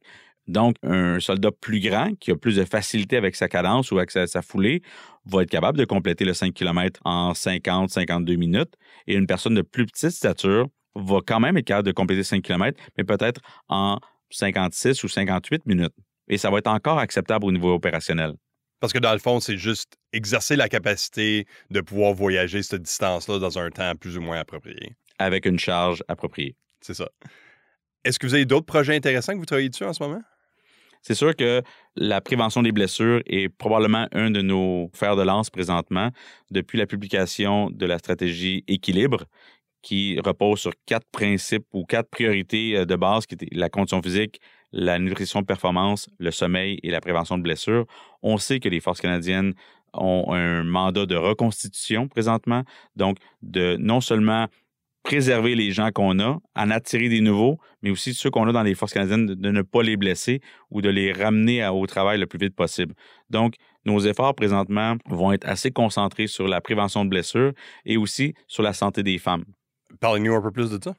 Donc, 0.48 0.76
un 0.82 1.20
soldat 1.20 1.52
plus 1.52 1.82
grand, 1.82 2.18
qui 2.20 2.32
a 2.32 2.36
plus 2.36 2.56
de 2.56 2.64
facilité 2.64 3.18
avec 3.18 3.36
sa 3.36 3.50
cadence 3.50 3.92
ou 3.92 3.98
avec 3.98 4.12
sa, 4.12 4.42
foulée, 4.42 4.82
va 5.26 5.44
être 5.44 5.50
capable 5.50 5.78
de 5.78 5.84
compléter 5.84 6.24
le 6.24 6.34
5 6.34 6.54
km 6.54 7.02
en 7.04 7.34
50-52 7.34 8.38
minutes. 8.38 8.74
Et 9.08 9.16
une 9.16 9.28
personne 9.28 9.56
de 9.56 9.62
plus 9.62 9.86
petite 9.86 10.12
stature 10.12 10.68
va 10.96 11.20
quand 11.26 11.42
même 11.42 11.58
être 11.58 11.66
capable 11.66 11.88
de 11.88 11.92
compléter 11.92 12.24
5 12.24 12.42
km, 12.42 12.80
mais 12.98 13.04
peut-être 13.04 13.42
en 13.68 14.00
56 14.30 15.04
ou 15.04 15.10
58 15.10 15.66
minutes. 15.66 15.94
Et 16.30 16.38
ça 16.38 16.50
va 16.50 16.60
être 16.60 16.68
encore 16.68 17.00
acceptable 17.00 17.46
au 17.46 17.52
niveau 17.52 17.74
opérationnel. 17.74 18.34
Parce 18.80 18.94
que 18.94 19.00
dans 19.00 19.14
le 19.14 19.20
fond, 19.20 19.40
c'est 19.40 19.58
juste 19.58 19.98
exercer 20.14 20.56
la 20.56 20.70
capacité 20.70 21.46
de 21.72 21.82
pouvoir 21.82 22.14
voyager 22.14 22.62
cette 22.64 22.84
distance-là 22.84 23.40
dans 23.40 23.58
un 23.60 23.70
temps 23.70 23.96
plus 23.96 24.18
ou 24.18 24.22
moins 24.22 24.40
approprié. 24.40 24.96
Avec 25.20 25.46
une 25.46 25.60
charge 25.60 26.04
appropriée. 26.08 26.56
C'est 26.82 26.94
ça. 26.94 27.10
Est-ce 28.04 28.20
que 28.20 28.28
vous 28.28 28.34
avez 28.34 28.46
d'autres 28.46 28.66
projets 28.66 28.96
intéressants 28.96 29.34
que 29.34 29.40
vous 29.40 29.46
travaillez 29.46 29.70
dessus 29.70 29.84
en 29.84 29.94
ce 29.94 30.02
moment? 30.02 30.22
C'est 31.02 31.16
sûr 31.16 31.36
que 31.36 31.62
la 31.96 32.22
prévention 32.22 32.62
des 32.62 32.72
blessures 32.72 33.22
est 33.26 33.50
probablement 33.50 34.08
un 34.12 34.32
de 34.32 34.42
nos 34.42 34.90
fers 34.94 35.16
de 35.16 35.22
lance 35.22 35.50
présentement 35.50 36.10
depuis 36.52 36.78
la 36.78 36.86
publication 36.86 37.70
de 37.70 37.86
la 37.86 37.98
stratégie 37.98 38.64
Équilibre, 38.68 39.26
qui 39.82 40.20
repose 40.20 40.60
sur 40.60 40.74
quatre 40.86 41.08
principes 41.12 41.66
ou 41.74 41.86
quatre 41.86 42.10
priorités 42.10 42.76
euh, 42.76 42.86
de 42.86 42.96
base, 42.96 43.26
qui 43.26 43.36
étaient 43.36 43.48
la 43.52 43.70
condition 43.70 44.02
physique, 44.02 44.42
la 44.74 45.00
nutrition 45.00 45.44
performance, 45.44 46.10
le 46.20 46.32
sommeil 46.32 46.80
et 46.84 46.92
la 46.92 47.00
prévention 47.00 47.38
de 47.38 47.44
blessures. 47.44 47.86
On 48.22 48.38
sait 48.38 48.60
que 48.60 48.68
les 48.68 48.82
forces 48.82 49.00
canadiennes 49.00 49.54
ont 49.94 50.34
un 50.34 50.64
mandat 50.64 51.06
de 51.06 51.16
reconstitution 51.16 52.08
présentement, 52.08 52.64
donc 52.96 53.18
de 53.42 53.78
non 53.80 54.02
seulement 54.02 54.48
préserver 55.08 55.56
les 55.56 55.72
gens 55.72 55.90
qu'on 55.92 56.20
a, 56.20 56.38
en 56.54 56.70
attirer 56.70 57.08
des 57.08 57.22
nouveaux, 57.22 57.58
mais 57.82 57.90
aussi 57.90 58.14
ceux 58.14 58.30
qu'on 58.30 58.46
a 58.50 58.52
dans 58.52 58.62
les 58.62 58.76
forces 58.76 58.92
canadiennes, 58.92 59.26
de, 59.26 59.52
ne 59.52 59.62
pas 59.62 59.82
les 59.82 59.96
blesser 59.96 60.42
ou 60.70 60.82
de 60.82 60.90
les 60.90 61.14
ramener 61.14 61.66
au 61.66 61.88
travail 61.88 62.20
le 62.20 62.28
plus 62.28 62.38
vite 62.38 62.54
possible. 62.54 62.94
Donc, 63.30 63.54
nos 63.86 64.02
efforts 64.02 64.36
présentement 64.36 64.98
vont 65.06 65.32
être 65.32 65.48
assez 65.48 65.72
concentrés 65.72 66.28
sur 66.28 66.50
la 66.50 66.60
prévention 66.60 67.06
de 67.06 67.10
blessures 67.10 67.54
et 67.86 67.96
aussi 67.96 68.34
sur 68.48 68.64
la 68.64 68.74
santé 68.74 69.02
des 69.02 69.18
femmes. 69.18 69.46
Parlez-nous 70.02 70.36
un 70.36 70.42
peu 70.42 70.52
plus 70.52 70.70
de 70.72 70.80
ça. 70.84 70.94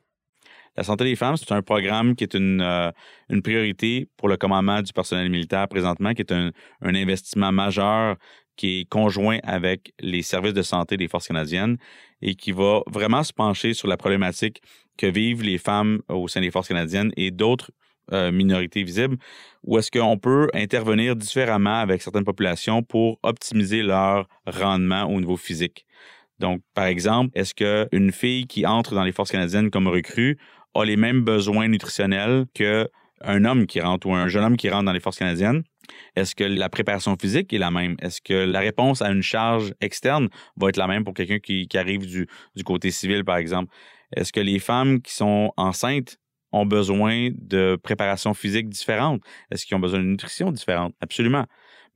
La 0.74 0.84
santé 0.84 1.04
des 1.04 1.16
femmes, 1.16 1.36
c'est 1.36 1.52
un 1.52 1.60
programme 1.60 2.16
qui 2.16 2.24
est 2.24 2.32
une, 2.32 2.62
euh, 2.62 2.90
une, 3.28 3.42
priorité 3.42 4.08
pour 4.16 4.28
le 4.28 4.38
commandement 4.38 4.80
du 4.80 4.92
personnel 4.94 5.28
militaire 5.28 5.68
présentement, 5.68 6.14
qui 6.14 6.22
est 6.22 6.32
un, 6.32 6.50
un 6.80 6.94
investissement 6.94 7.52
majeur 7.52 8.16
qui 8.56 8.80
est 8.80 8.88
conjoint 8.88 9.38
avec 9.42 9.92
les 10.00 10.22
services 10.22 10.54
de 10.54 10.62
santé 10.62 10.96
des 10.96 11.08
forces 11.08 11.28
canadiennes 11.28 11.76
et 12.22 12.34
qui 12.34 12.52
va 12.52 12.82
vraiment 12.86 13.22
se 13.22 13.32
pencher 13.32 13.74
sur 13.74 13.88
la 13.88 13.96
problématique 13.96 14.62
que 14.96 15.06
vivent 15.06 15.42
les 15.42 15.58
femmes 15.58 16.00
au 16.08 16.28
sein 16.28 16.40
des 16.40 16.50
forces 16.50 16.68
canadiennes 16.68 17.12
et 17.16 17.30
d'autres 17.30 17.70
euh, 18.12 18.32
minorités 18.32 18.82
visibles, 18.82 19.18
où 19.64 19.76
est-ce 19.76 19.90
qu'on 19.90 20.16
peut 20.16 20.48
intervenir 20.54 21.14
différemment 21.14 21.80
avec 21.80 22.00
certaines 22.00 22.24
populations 22.24 22.82
pour 22.82 23.18
optimiser 23.22 23.82
leur 23.82 24.26
rendement 24.46 25.04
au 25.04 25.20
niveau 25.20 25.36
physique? 25.36 25.84
Donc, 26.38 26.62
par 26.72 26.86
exemple, 26.86 27.30
est-ce 27.34 27.54
qu'une 27.54 28.12
fille 28.12 28.46
qui 28.46 28.64
entre 28.64 28.94
dans 28.94 29.04
les 29.04 29.12
forces 29.12 29.30
canadiennes 29.30 29.70
comme 29.70 29.88
recrue 29.88 30.38
a 30.74 30.84
les 30.84 30.96
mêmes 30.96 31.22
besoins 31.22 31.68
nutritionnels 31.68 32.46
qu'un 32.54 33.44
homme 33.44 33.66
qui 33.66 33.80
rentre 33.80 34.06
ou 34.06 34.14
un 34.14 34.28
jeune 34.28 34.44
homme 34.44 34.56
qui 34.56 34.70
rentre 34.70 34.84
dans 34.84 34.92
les 34.92 35.00
forces 35.00 35.18
canadiennes? 35.18 35.62
Est-ce 36.16 36.34
que 36.34 36.44
la 36.44 36.68
préparation 36.68 37.16
physique 37.20 37.52
est 37.52 37.58
la 37.58 37.70
même? 37.70 37.96
Est-ce 38.00 38.20
que 38.20 38.34
la 38.34 38.60
réponse 38.60 39.02
à 39.02 39.10
une 39.10 39.22
charge 39.22 39.74
externe 39.80 40.28
va 40.56 40.68
être 40.68 40.76
la 40.76 40.86
même 40.86 41.04
pour 41.04 41.14
quelqu'un 41.14 41.38
qui, 41.38 41.68
arrive 41.74 42.06
du, 42.06 42.28
côté 42.64 42.90
civil, 42.90 43.24
par 43.24 43.36
exemple? 43.36 43.72
Est-ce 44.16 44.32
que 44.32 44.40
les 44.40 44.58
femmes 44.58 45.00
qui 45.00 45.12
sont 45.14 45.52
enceintes 45.56 46.18
ont 46.52 46.66
besoin 46.66 47.30
de 47.34 47.76
préparation 47.82 48.34
physique 48.34 48.68
différente? 48.68 49.22
Est-ce 49.50 49.66
qu'ils 49.66 49.76
ont 49.76 49.80
besoin 49.80 50.00
de 50.00 50.04
nutrition 50.04 50.50
différente? 50.50 50.94
Absolument. 51.00 51.44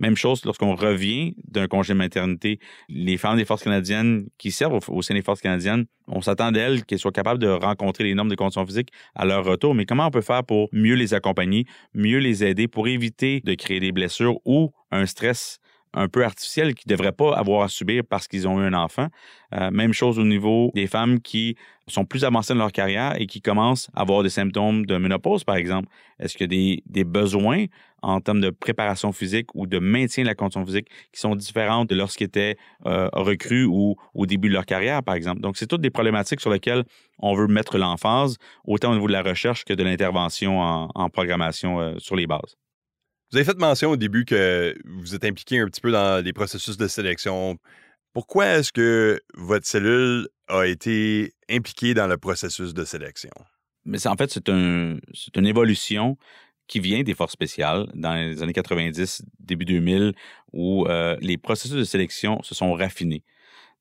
Même 0.02 0.16
chose 0.16 0.44
lorsqu'on 0.44 0.74
revient 0.74 1.36
d'un 1.46 1.68
congé 1.68 1.92
de 1.94 1.98
maternité. 1.98 2.58
Les 2.88 3.16
femmes 3.16 3.36
des 3.36 3.44
forces 3.44 3.62
canadiennes 3.62 4.26
qui 4.36 4.50
servent 4.50 4.80
au, 4.88 5.00
sein 5.00 5.14
des 5.14 5.22
forces 5.22 5.40
canadiennes, 5.40 5.86
on 6.08 6.20
s'attend 6.20 6.50
d'elles 6.50 6.84
qu'elles 6.84 6.98
soient 6.98 7.12
capables 7.12 7.40
de 7.40 7.48
rencontrer 7.48 8.02
les 8.02 8.14
normes 8.14 8.28
de 8.28 8.34
conditions 8.34 8.66
physiques 8.66 8.90
à 9.14 9.24
leur 9.24 9.44
retour. 9.44 9.76
Mais 9.76 9.86
comment 9.86 10.06
on 10.06 10.10
peut 10.10 10.20
faire 10.20 10.42
pour 10.42 10.68
mieux 10.72 10.96
les 10.96 11.14
accompagner, 11.14 11.66
mieux 11.94 12.18
les 12.18 12.42
aider 12.42 12.66
pour 12.66 12.88
éviter 12.88 13.40
de 13.44 13.54
créer 13.54 13.78
des 13.78 13.92
blessures 13.92 14.40
ou 14.44 14.72
un 14.90 15.06
stress 15.06 15.60
un 15.94 16.08
peu 16.08 16.24
artificiel 16.24 16.74
qu'ils 16.74 16.90
ne 16.90 16.96
devraient 16.96 17.12
pas 17.12 17.36
avoir 17.36 17.62
à 17.62 17.68
subir 17.68 18.02
parce 18.08 18.26
qu'ils 18.26 18.48
ont 18.48 18.60
eu 18.60 18.64
un 18.64 18.74
enfant? 18.74 19.08
Euh, 19.54 19.70
même 19.70 19.92
chose 19.92 20.18
au 20.18 20.24
niveau 20.24 20.72
des 20.74 20.86
femmes 20.86 21.20
qui 21.20 21.56
sont 21.86 22.04
plus 22.04 22.24
avancées 22.24 22.54
dans 22.54 22.60
leur 22.60 22.72
carrière 22.72 23.20
et 23.20 23.26
qui 23.26 23.40
commencent 23.40 23.88
à 23.94 24.00
avoir 24.00 24.22
des 24.22 24.30
symptômes 24.30 24.86
de 24.86 24.96
ménopause, 24.96 25.44
par 25.44 25.56
exemple. 25.56 25.88
Est-ce 26.18 26.36
qu'il 26.36 26.52
y 26.52 26.78
a 26.78 26.80
des, 26.86 27.04
besoins 27.04 27.66
en 28.02 28.20
termes 28.20 28.40
de 28.40 28.50
préparation 28.50 29.12
physique 29.12 29.54
ou 29.54 29.66
de 29.66 29.78
maintien 29.78 30.24
de 30.24 30.28
la 30.28 30.34
condition 30.34 30.64
physique 30.66 30.88
qui 31.12 31.20
sont 31.20 31.34
différentes 31.36 31.88
de 31.88 31.94
lorsqu'ils 31.94 32.24
étaient 32.24 32.56
euh, 32.86 33.08
recrues 33.12 33.64
ou 33.64 33.96
au 34.14 34.26
début 34.26 34.48
de 34.48 34.54
leur 34.54 34.66
carrière, 34.66 35.02
par 35.02 35.14
exemple. 35.14 35.40
Donc, 35.40 35.56
c'est 35.56 35.66
toutes 35.66 35.80
des 35.80 35.90
problématiques 35.90 36.40
sur 36.40 36.50
lesquelles 36.50 36.84
on 37.18 37.34
veut 37.34 37.46
mettre 37.46 37.78
l'emphase, 37.78 38.36
autant 38.64 38.90
au 38.90 38.94
niveau 38.94 39.06
de 39.06 39.12
la 39.12 39.22
recherche 39.22 39.64
que 39.64 39.72
de 39.72 39.82
l'intervention 39.82 40.60
en, 40.60 41.08
programmation 41.10 41.80
euh, 41.80 41.94
sur 41.98 42.16
les 42.16 42.26
bases. 42.26 42.56
Vous 43.30 43.38
avez 43.38 43.44
fait 43.44 43.58
mention 43.58 43.90
au 43.90 43.96
début 43.96 44.24
que 44.24 44.74
vous 44.84 45.14
êtes 45.14 45.24
impliqué 45.24 45.58
un 45.58 45.66
petit 45.66 45.80
peu 45.80 45.90
dans 45.90 46.22
les 46.22 46.32
processus 46.32 46.76
de 46.76 46.86
sélection. 46.86 47.56
Pourquoi 48.12 48.46
est-ce 48.46 48.72
que 48.72 49.20
votre 49.34 49.66
cellule 49.66 50.28
a 50.48 50.66
été 50.66 51.32
impliquée 51.48 51.94
dans 51.94 52.06
le 52.06 52.18
processus 52.18 52.74
de 52.74 52.84
sélection? 52.84 53.30
Mais 53.84 54.06
en 54.06 54.16
fait, 54.16 54.30
c'est 54.30 54.48
une 54.48 55.00
évolution 55.46 56.16
qui 56.72 56.80
vient 56.80 57.02
des 57.02 57.12
forces 57.12 57.34
spéciales 57.34 57.86
dans 57.92 58.14
les 58.14 58.42
années 58.42 58.54
90, 58.54 59.26
début 59.38 59.66
2000, 59.66 60.14
où 60.54 60.86
euh, 60.86 61.18
les 61.20 61.36
processus 61.36 61.76
de 61.76 61.84
sélection 61.84 62.42
se 62.42 62.54
sont 62.54 62.72
raffinés. 62.72 63.24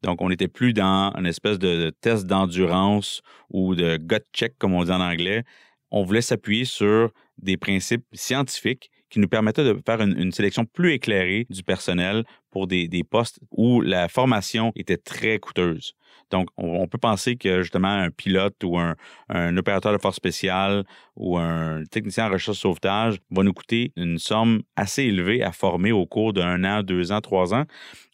Donc, 0.04 0.21
on 0.21 0.27
n'était 0.27 0.49
plus 0.49 0.73
dans 0.73 1.13
une 1.17 1.25
espèce 1.25 1.58
de 1.58 1.93
test 2.01 2.25
d'endurance 2.25 3.21
ou 3.49 3.75
de 3.75 3.95
gut 3.95 4.25
check, 4.34 4.58
comme 4.58 4.73
on 4.73 4.84
dit 4.84 4.91
en 4.91 4.99
anglais. 4.99 5.45
On 5.89 6.04
voulait 6.04 6.21
s'appuyer 6.21 6.65
sur 6.65 7.12
des 7.38 7.56
principes 7.56 8.04
scientifiques 8.12 8.91
qui 9.12 9.19
nous 9.19 9.28
permettait 9.28 9.63
de 9.63 9.80
faire 9.86 10.02
une, 10.02 10.32
sélection 10.32 10.65
plus 10.65 10.93
éclairée 10.93 11.45
du 11.50 11.62
personnel 11.62 12.24
pour 12.50 12.65
des, 12.65 13.04
postes 13.10 13.39
où 13.52 13.82
la 13.82 14.08
formation 14.08 14.71
était 14.76 14.97
très 14.97 15.38
coûteuse. 15.38 15.93
Donc, 16.30 16.47
on, 16.58 16.88
peut 16.88 16.97
penser 16.97 17.36
que 17.36 17.62
justement 17.62 17.89
un 17.89 18.10
pilote 18.10 18.63
ou 18.63 18.80
un, 18.80 18.95
opérateur 19.58 19.91
de 19.91 19.97
force 19.97 20.15
spéciale 20.15 20.86
ou 21.17 21.38
un 21.38 21.84
technicien 21.91 22.28
en 22.28 22.32
recherche 22.32 22.58
sauvetage 22.58 23.17
va 23.32 23.43
nous 23.43 23.54
coûter 23.54 23.91
une 23.97 24.17
somme 24.17 24.62
assez 24.78 25.04
élevée 25.04 25.43
à 25.43 25.52
former 25.52 25.91
au 25.91 26.06
cours 26.06 26.32
d'un 26.32 26.63
an, 26.63 26.84
deux 26.84 27.12
ans, 27.12 27.19
trois 27.19 27.54
ans. 27.54 27.65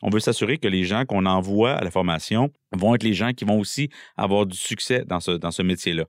On 0.01 0.09
veut 0.09 0.19
s'assurer 0.19 0.57
que 0.57 0.67
les 0.67 0.83
gens 0.83 1.05
qu'on 1.05 1.27
envoie 1.27 1.73
à 1.73 1.83
la 1.83 1.91
formation 1.91 2.49
vont 2.71 2.95
être 2.95 3.03
les 3.03 3.13
gens 3.13 3.33
qui 3.33 3.45
vont 3.45 3.59
aussi 3.59 3.89
avoir 4.15 4.47
du 4.47 4.57
succès 4.57 5.03
dans 5.05 5.19
ce, 5.19 5.31
dans 5.31 5.51
ce 5.51 5.61
métier-là. 5.61 6.05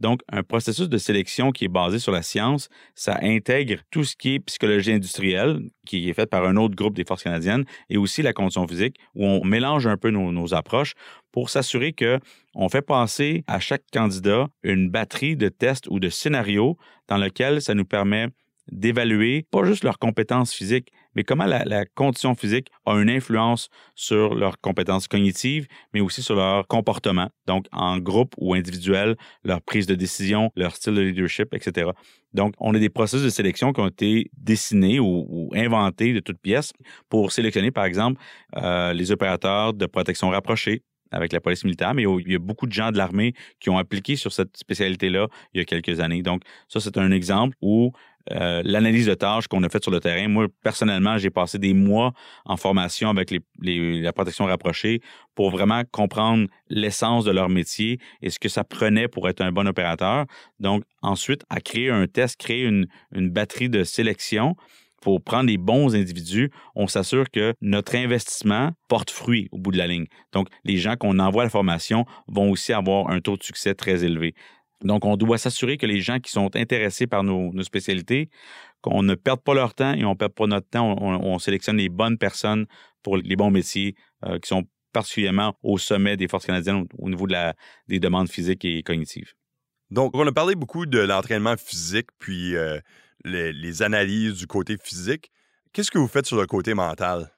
Donc, 0.00 0.22
un 0.32 0.42
processus 0.42 0.88
de 0.88 0.98
sélection 0.98 1.52
qui 1.52 1.66
est 1.66 1.68
basé 1.68 1.98
sur 1.98 2.10
la 2.10 2.22
science, 2.22 2.68
ça 2.94 3.18
intègre 3.22 3.76
tout 3.90 4.04
ce 4.04 4.16
qui 4.16 4.34
est 4.34 4.40
psychologie 4.40 4.92
industrielle, 4.92 5.60
qui 5.86 6.08
est 6.08 6.14
faite 6.14 6.30
par 6.30 6.44
un 6.46 6.56
autre 6.56 6.74
groupe 6.74 6.94
des 6.94 7.04
forces 7.04 7.22
canadiennes, 7.22 7.64
et 7.90 7.98
aussi 7.98 8.22
la 8.22 8.32
condition 8.32 8.66
physique, 8.66 8.96
où 9.14 9.26
on 9.26 9.44
mélange 9.44 9.86
un 9.86 9.96
peu 9.96 10.10
nos, 10.10 10.54
approches 10.54 10.94
pour 11.32 11.50
s'assurer 11.50 11.92
que 11.92 12.18
on 12.54 12.68
fait 12.68 12.82
passer 12.82 13.44
à 13.46 13.60
chaque 13.60 13.84
candidat 13.92 14.48
une 14.62 14.90
batterie 14.90 15.36
de 15.36 15.48
tests 15.48 15.86
ou 15.88 16.00
de 16.00 16.08
scénarios 16.08 16.76
dans 17.08 17.18
lequel 17.18 17.62
ça 17.62 17.74
nous 17.74 17.84
permet 17.84 18.28
d'évaluer 18.72 19.44
pas 19.50 19.64
juste 19.64 19.84
leurs 19.84 19.98
compétences 19.98 20.52
physiques, 20.52 20.92
mais 21.14 21.24
comment 21.24 21.46
la, 21.46 21.84
condition 21.94 22.34
physique 22.34 22.68
a 22.86 22.94
une 22.94 23.10
influence 23.10 23.68
sur 23.94 24.34
leurs 24.34 24.60
compétences 24.60 25.08
cognitives, 25.08 25.66
mais 25.92 26.00
aussi 26.00 26.22
sur 26.22 26.36
leur 26.36 26.66
comportement, 26.66 27.30
donc 27.46 27.66
en 27.72 27.98
groupe 27.98 28.34
ou 28.38 28.54
individuel, 28.54 29.16
leur 29.44 29.60
prise 29.62 29.86
de 29.86 29.94
décision, 29.94 30.50
leur 30.56 30.74
style 30.74 30.94
de 30.94 31.00
leadership, 31.02 31.54
etc. 31.54 31.90
Donc, 32.32 32.54
on 32.58 32.74
a 32.74 32.78
des 32.78 32.90
processus 32.90 33.24
de 33.24 33.30
sélection 33.30 33.72
qui 33.72 33.80
ont 33.80 33.88
été 33.88 34.30
dessinés 34.36 35.00
ou, 35.00 35.50
inventés 35.54 36.12
de 36.12 36.20
toutes 36.20 36.38
pièces 36.38 36.72
pour 37.08 37.32
sélectionner, 37.32 37.70
par 37.70 37.84
exemple, 37.84 38.20
euh, 38.56 38.92
les 38.92 39.10
opérateurs 39.10 39.74
de 39.74 39.86
protection 39.86 40.30
rapprochée, 40.30 40.82
avec 41.10 41.32
la 41.32 41.40
police 41.40 41.64
militaire, 41.64 41.94
mais 41.94 42.04
il 42.04 42.32
y 42.32 42.34
a 42.34 42.38
beaucoup 42.38 42.66
de 42.66 42.72
gens 42.72 42.90
de 42.90 42.96
l'armée 42.96 43.34
qui 43.58 43.70
ont 43.70 43.78
appliqué 43.78 44.16
sur 44.16 44.32
cette 44.32 44.56
spécialité-là 44.56 45.26
il 45.52 45.58
y 45.58 45.60
a 45.60 45.64
quelques 45.64 46.00
années. 46.00 46.22
Donc, 46.22 46.42
ça, 46.68 46.80
c'est 46.80 46.96
un 46.98 47.10
exemple 47.10 47.56
où 47.60 47.92
euh, 48.30 48.62
l'analyse 48.64 49.06
de 49.06 49.14
tâches 49.14 49.48
qu'on 49.48 49.62
a 49.62 49.68
faite 49.68 49.82
sur 49.82 49.90
le 49.90 50.00
terrain. 50.00 50.28
Moi, 50.28 50.46
personnellement, 50.62 51.18
j'ai 51.18 51.30
passé 51.30 51.58
des 51.58 51.74
mois 51.74 52.12
en 52.44 52.56
formation 52.56 53.08
avec 53.08 53.34
la 53.60 54.12
protection 54.12 54.44
rapprochée 54.46 55.00
pour 55.34 55.50
vraiment 55.50 55.82
comprendre 55.90 56.46
l'essence 56.68 57.24
de 57.24 57.30
leur 57.30 57.48
métier 57.48 57.98
et 58.22 58.30
ce 58.30 58.38
que 58.38 58.48
ça 58.48 58.64
prenait 58.64 59.08
pour 59.08 59.28
être 59.28 59.40
un 59.40 59.52
bon 59.52 59.66
opérateur. 59.66 60.26
Donc, 60.58 60.84
ensuite, 61.02 61.44
à 61.50 61.60
créer 61.60 61.90
un 61.90 62.06
test, 62.06 62.36
créer 62.38 62.64
une, 62.64 62.86
une 63.12 63.30
batterie 63.30 63.68
de 63.68 63.84
sélection 63.84 64.56
pour 65.00 65.22
prendre 65.22 65.48
les 65.48 65.56
bons 65.56 65.94
individus, 65.94 66.50
on 66.74 66.86
s'assure 66.86 67.30
que 67.30 67.54
notre 67.60 67.96
investissement 67.96 68.70
porte 68.88 69.10
fruit 69.10 69.48
au 69.50 69.58
bout 69.58 69.72
de 69.72 69.78
la 69.78 69.86
ligne. 69.86 70.06
Donc, 70.32 70.48
les 70.64 70.76
gens 70.76 70.96
qu'on 70.96 71.18
envoie 71.18 71.42
à 71.42 71.46
la 71.46 71.50
formation 71.50 72.04
vont 72.28 72.50
aussi 72.50 72.72
avoir 72.72 73.08
un 73.08 73.20
taux 73.20 73.36
de 73.36 73.42
succès 73.42 73.74
très 73.74 74.04
élevé. 74.04 74.34
Donc, 74.82 75.04
on 75.04 75.16
doit 75.16 75.38
s'assurer 75.38 75.76
que 75.76 75.86
les 75.86 76.00
gens 76.00 76.20
qui 76.20 76.30
sont 76.30 76.54
intéressés 76.56 77.06
par 77.06 77.22
nos, 77.22 77.62
spécialités, 77.62 78.30
qu'on 78.80 79.02
ne 79.02 79.14
perde 79.14 79.42
pas 79.42 79.54
leur 79.54 79.74
temps 79.74 79.92
et 79.92 80.04
on 80.04 80.10
ne 80.10 80.14
perd 80.14 80.32
pas 80.32 80.46
notre 80.46 80.68
temps, 80.68 80.96
on, 81.00 81.38
sélectionne 81.38 81.76
les 81.76 81.88
bonnes 81.88 82.16
personnes 82.16 82.66
pour 83.02 83.16
les 83.16 83.36
bons 83.36 83.50
métiers 83.50 83.94
euh, 84.24 84.38
qui 84.38 84.48
sont 84.48 84.64
particulièrement 84.92 85.56
au 85.62 85.78
sommet 85.78 86.16
des 86.16 86.28
forces 86.28 86.46
canadiennes 86.46 86.86
au, 86.98 87.10
niveau 87.10 87.26
de 87.26 87.32
la, 87.32 87.54
des 87.88 88.00
demandes 88.00 88.28
physiques 88.28 88.64
et 88.64 88.82
cognitives. 88.82 89.34
Donc, 89.90 90.14
on 90.14 90.26
a 90.26 90.32
parlé 90.32 90.54
beaucoup 90.54 90.86
de 90.86 91.00
l'entraînement 91.00 91.56
physique, 91.56 92.08
puis 92.18 92.56
euh, 92.56 92.78
les, 93.24 93.82
analyses 93.82 94.34
du 94.34 94.46
côté 94.46 94.76
physique. 94.82 95.30
Qu'est-ce 95.72 95.90
que 95.90 95.98
vous 95.98 96.08
faites 96.08 96.26
sur 96.26 96.36
le 96.36 96.46
côté 96.46 96.74
mental? 96.74 97.30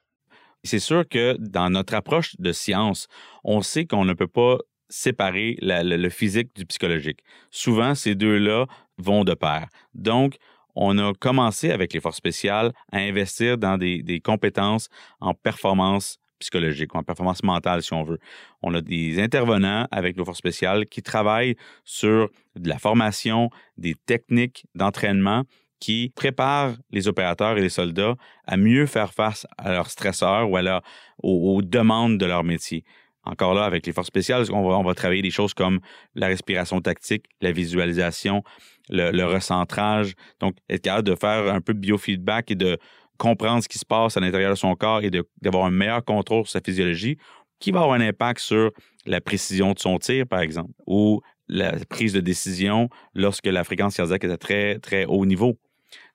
C'est 0.63 0.79
sûr 0.79 1.07
que 1.07 1.35
dans 1.39 1.69
notre 1.69 1.93
approche 1.93 2.35
de 2.39 2.51
science, 2.51 3.07
on 3.43 3.61
sait 3.61 3.85
qu'on 3.85 4.05
ne 4.05 4.13
peut 4.13 4.27
pas 4.27 4.57
séparer 4.93 5.57
le, 5.59 6.09
physique 6.09 6.55
du 6.55 6.65
psychologique. 6.65 7.19
Souvent, 7.49 7.95
ces 7.95 8.13
deux-là 8.13 8.67
vont 8.99 9.23
de 9.23 9.33
pair. 9.33 9.67
Donc, 9.95 10.35
on 10.75 10.97
a 10.99 11.13
commencé 11.13 11.71
avec 11.71 11.93
les 11.93 11.99
forces 11.99 12.17
spéciales 12.17 12.73
à 12.91 12.99
investir 12.99 13.57
dans 13.57 13.77
des, 13.77 14.21
compétences 14.23 14.89
en 15.19 15.33
performance 15.33 16.19
psychologique, 16.37 16.93
en 16.93 17.01
performance 17.03 17.41
mentale, 17.41 17.81
si 17.81 17.93
on 17.93 18.03
veut. 18.03 18.19
On 18.61 18.73
a 18.75 18.81
des 18.81 19.19
intervenants 19.19 19.87
avec 19.89 20.15
nos 20.15 20.25
forces 20.25 20.39
spéciales 20.39 20.85
qui 20.85 21.01
travaillent 21.01 21.55
sur 21.83 22.29
de 22.55 22.69
la 22.69 22.77
formation, 22.77 23.49
des 23.77 23.95
techniques 24.05 24.65
d'entraînement 24.75 25.43
qui 25.79 26.13
préparent 26.15 26.75
les 26.91 27.07
opérateurs 27.07 27.57
et 27.57 27.61
les 27.61 27.69
soldats 27.69 28.15
à 28.45 28.57
mieux 28.57 28.85
faire 28.85 29.11
face 29.13 29.47
à 29.57 29.71
leurs 29.71 29.89
stresseurs 29.89 30.49
ou 30.49 30.57
à 30.57 30.81
aux, 31.21 31.61
demandes 31.61 32.17
de 32.17 32.25
leur 32.25 32.43
métier. 32.43 32.83
Encore 33.25 33.53
là, 33.53 33.63
avec 33.63 33.85
les 33.85 33.93
forces 33.93 34.07
spéciales, 34.07 34.45
on 34.51 34.83
va, 34.83 34.93
travailler 34.93 35.21
des 35.21 35.31
choses 35.31 35.53
comme 35.53 35.79
la 36.13 36.27
respiration 36.27 36.81
tactique, 36.81 37.25
la 37.41 37.51
visualisation, 37.51 38.43
le, 38.89 39.11
le 39.11 39.25
recentrage. 39.25 40.13
Donc, 40.39 40.55
être 40.69 40.81
capable 40.81 41.07
de 41.07 41.15
faire 41.15 41.53
un 41.53 41.61
peu 41.61 41.73
de 41.73 41.79
biofeedback 41.79 42.51
et 42.51 42.55
de 42.55 42.77
comprendre 43.17 43.63
ce 43.63 43.69
qui 43.69 43.79
se 43.79 43.85
passe 43.85 44.17
à 44.17 44.19
l'intérieur 44.19 44.51
de 44.51 44.57
son 44.57 44.75
corps 44.75 45.01
et 45.01 45.11
d'avoir 45.41 45.65
un 45.65 45.71
meilleur 45.71 46.03
contrôle 46.03 46.43
sur 46.45 46.51
sa 46.51 46.61
physiologie, 46.61 47.17
qui 47.59 47.71
va 47.71 47.81
avoir 47.81 47.95
un 47.95 48.01
impact 48.01 48.41
sur 48.41 48.71
la 49.05 49.21
précision 49.21 49.71
de 49.71 49.79
son 49.79 49.97
tir, 49.99 50.27
par 50.27 50.41
exemple, 50.41 50.71
ou 50.85 51.21
la 51.47 51.73
prise 51.89 52.13
de 52.13 52.19
décision 52.19 52.89
lorsque 53.13 53.45
la 53.45 53.63
fréquence 53.63 53.95
cardiaque 53.95 54.23
est 54.23 54.31
à 54.31 54.37
très, 54.37 54.79
très 54.79 55.05
haut 55.05 55.25
niveau. 55.25 55.57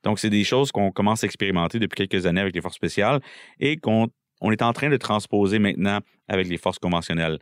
Donc, 0.05 0.18
c'est 0.18 0.31
des 0.31 0.44
choses 0.44 0.73
qu'on 0.73 0.90
commence 0.90 1.25
à 1.25 1.27
expérimenter 1.27 1.79
depuis 1.79 2.07
quelques 2.07 2.27
années 2.27 2.40
avec 2.40 2.55
les 2.55 2.61
forces 2.61 2.77
spéciales 2.77 3.21
et 3.61 3.77
qu'on 3.77 4.09
on 4.40 4.53
est 4.53 4.62
en 4.62 4.73
train 4.73 4.88
de 4.88 4.97
transposer 4.97 5.59
maintenant 5.59 6.01
avec 6.29 6.49
les 6.49 6.59
forces 6.59 6.79
conventionnelles. 6.79 7.38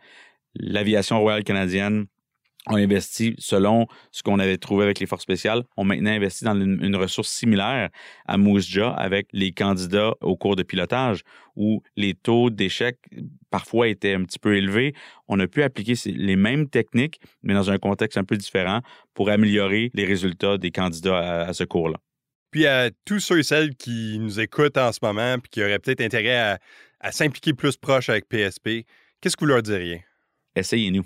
L'aviation 0.55 1.20
royale 1.20 1.44
canadienne 1.44 2.07
on 2.68 2.77
investit 2.77 3.35
selon 3.38 3.87
ce 4.11 4.22
qu'on 4.22 4.38
avait 4.40 4.59
trouvé 4.59 4.85
avec 4.85 4.99
les 4.99 5.07
forces 5.07 5.22
spéciales. 5.22 5.62
On 5.77 5.85
maintenant 5.85 6.11
investi 6.11 6.44
dans 6.44 6.61
une, 6.61 6.96
ressource 6.96 7.29
similaire 7.29 7.90
à 8.27 8.37
Moose 8.38 8.66
avec 8.96 9.29
les 9.33 9.53
candidats 9.53 10.14
au 10.20 10.37
cours 10.37 10.57
de 10.57 10.62
pilotage 10.62 11.22
où 11.55 11.83
les 11.96 12.14
taux 12.14 12.51
d'échec 12.51 12.99
parfois 13.51 13.88
étaient 13.88 14.14
un 14.14 14.25
petit 14.25 14.38
peu 14.38 14.57
élevés. 14.57 14.94
On 15.29 15.38
a 15.38 15.46
pu 15.46 15.62
appliquer 15.62 15.94
les 16.07 16.37
mêmes 16.37 16.68
techniques, 16.68 17.20
mais 17.42 17.55
dans 17.55 17.70
un 17.70 17.79
contexte 17.79 18.18
un 18.18 18.25
peu 18.25 18.37
différent 18.37 18.81
pour 19.14 19.31
améliorer 19.31 19.90
les 19.94 20.05
résultats 20.05 20.59
des 20.59 20.72
candidats 20.72 21.46
à, 21.46 21.53
ce 21.53 21.64
cours-là. 21.64 21.99
Puis 22.50 22.66
à 22.66 22.90
tous 23.04 23.20
ceux 23.20 23.40
et 23.40 23.42
celles 23.42 23.74
qui 23.74 24.18
nous 24.18 24.40
écoutent 24.40 24.78
en 24.78 24.92
ce 24.92 25.00
moment 25.02 25.35
et 25.35 25.48
qui 25.50 25.62
auraient 25.62 25.78
peut-être 25.78 26.00
intérêt 26.00 26.59
à 27.00 27.12
s'impliquer 27.12 27.52
plus 27.52 27.76
proche 27.76 28.09
avec 28.09 28.28
PSP, 28.28 28.87
qu'est-ce 29.20 29.37
que 29.37 29.44
vous 29.44 29.50
leur 29.50 29.62
diriez? 29.62 30.04
Essayez-nous 30.54 31.04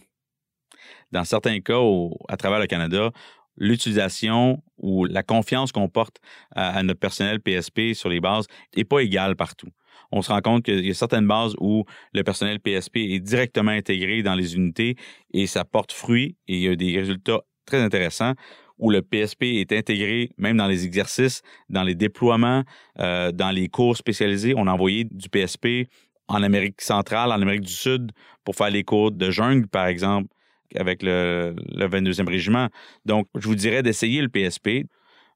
dans 1.12 1.24
certains 1.24 1.60
cas, 1.60 1.80
à 2.28 2.36
travers 2.36 2.60
le 2.60 2.66
Canada, 2.66 3.10
l'utilisation 3.56 4.62
ou 4.78 5.04
la 5.04 5.22
confiance 5.22 5.72
qu'on 5.72 5.88
porte 5.88 6.18
à, 6.54 6.82
notre 6.82 7.00
personnel 7.00 7.40
PSP 7.40 7.94
sur 7.94 8.08
les 8.08 8.20
bases 8.20 8.46
n'est 8.76 8.84
pas 8.84 9.00
égale 9.00 9.36
partout. 9.36 9.68
On 10.12 10.22
se 10.22 10.32
rend 10.32 10.40
compte 10.40 10.64
qu'il 10.64 10.84
y 10.84 10.90
a 10.90 10.94
certaines 10.94 11.26
bases 11.26 11.54
où 11.60 11.84
le 12.12 12.22
personnel 12.24 12.58
PSP 12.58 12.96
est 12.96 13.20
directement 13.20 13.70
intégré 13.70 14.22
dans 14.22 14.34
les 14.34 14.56
unités 14.56 14.96
et 15.32 15.46
ça 15.46 15.64
porte 15.64 15.92
fruit 15.92 16.36
et 16.48 16.56
il 16.56 16.62
y 16.62 16.68
a 16.68 16.74
des 16.74 16.98
résultats 16.98 17.40
très 17.64 17.80
intéressants 17.80 18.34
où 18.80 18.90
le 18.90 19.02
PSP 19.02 19.42
est 19.44 19.72
intégré 19.72 20.30
même 20.36 20.56
dans 20.56 20.66
les 20.66 20.84
exercices, 20.84 21.42
dans 21.68 21.82
les 21.82 21.94
déploiements, 21.94 22.64
euh, 22.98 23.30
dans 23.30 23.50
les 23.50 23.68
cours 23.68 23.96
spécialisés. 23.96 24.54
On 24.56 24.66
a 24.66 24.72
envoyé 24.72 25.04
du 25.04 25.28
PSP 25.28 25.88
en 26.26 26.42
Amérique 26.42 26.80
centrale, 26.80 27.30
en 27.30 27.40
Amérique 27.40 27.62
du 27.62 27.72
Sud, 27.72 28.10
pour 28.44 28.56
faire 28.56 28.70
les 28.70 28.82
cours 28.82 29.12
de 29.12 29.30
jungle, 29.30 29.68
par 29.68 29.86
exemple 29.86 30.28
avec 30.76 31.02
le, 31.02 31.54
22e 31.74 32.28
régiment. 32.28 32.68
Donc, 33.04 33.26
je 33.34 33.46
vous 33.46 33.54
dirais 33.54 33.82
d'essayer 33.82 34.22
le 34.22 34.28
PSP. 34.28 34.86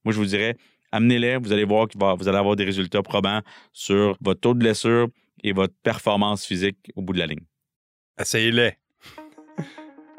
Moi, 0.05 0.13
je 0.13 0.19
vous 0.19 0.27
dirais, 0.27 0.57
amenez-les, 0.93 1.39
vous 1.39 1.53
allez 1.53 1.65
voir 1.65 1.89
que 1.89 1.99
vous 1.99 2.29
allez 2.29 2.39
avoir 2.39 2.57
des 2.57 2.65
résultats 2.65 3.03
probants 3.03 3.41
sur 3.73 4.17
votre 4.21 4.41
taux 4.41 4.55
de 4.55 4.61
blessure 4.61 5.09
et 5.43 5.53
votre 5.53 5.75
performance 5.83 6.47
physique 6.47 6.77
au 6.95 7.03
bout 7.03 7.13
de 7.13 7.19
la 7.19 7.27
ligne. 7.27 7.45
Essayez-les. 8.19 8.75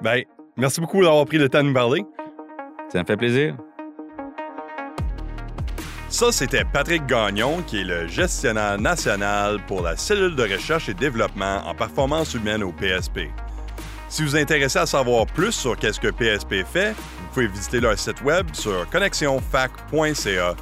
ben, 0.02 0.24
merci 0.58 0.82
beaucoup 0.82 1.02
d'avoir 1.02 1.26
pris 1.26 1.38
le 1.38 1.50
temps 1.50 1.64
de 1.64 1.68
nous 1.70 1.74
parler. 1.74 2.04
Ça 2.96 3.02
me 3.02 3.06
fait 3.06 3.18
plaisir. 3.18 3.58
Ça, 6.08 6.32
c'était 6.32 6.64
Patrick 6.64 7.06
Gagnon, 7.06 7.62
qui 7.68 7.82
est 7.82 7.84
le 7.84 8.08
gestionnaire 8.08 8.80
national 8.80 9.60
pour 9.68 9.82
la 9.82 9.98
cellule 9.98 10.34
de 10.34 10.44
recherche 10.44 10.88
et 10.88 10.94
développement 10.94 11.58
en 11.68 11.76
performance 11.76 12.34
humaine 12.36 12.64
au 12.64 12.72
PSP. 12.72 13.32
Si 14.08 14.24
vous 14.24 14.38
êtes 14.38 14.44
intéressé 14.44 14.80
à 14.80 14.86
savoir 14.86 15.26
plus 15.26 15.52
sur 15.52 15.78
qu'est-ce 15.78 16.00
que 16.00 16.08
PSP 16.08 16.66
fait, 16.66 16.92
vous 16.92 17.28
pouvez 17.34 17.48
visiter 17.48 17.82
leur 17.82 18.00
site 18.00 18.22
web 18.22 18.48
sur 18.54 18.90
connexionfac.ca. 18.90 20.56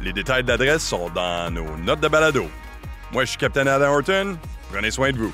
Les 0.00 0.14
détails 0.14 0.44
d'adresse 0.44 0.82
sont 0.82 1.10
dans 1.10 1.52
nos 1.52 1.76
notes 1.76 2.00
de 2.00 2.08
balado. 2.08 2.46
Moi, 3.12 3.24
je 3.26 3.28
suis 3.28 3.38
Capitaine 3.38 3.68
Adam 3.68 3.92
Horton. 3.92 4.38
Prenez 4.72 4.90
soin 4.90 5.12
de 5.12 5.18
vous. 5.18 5.32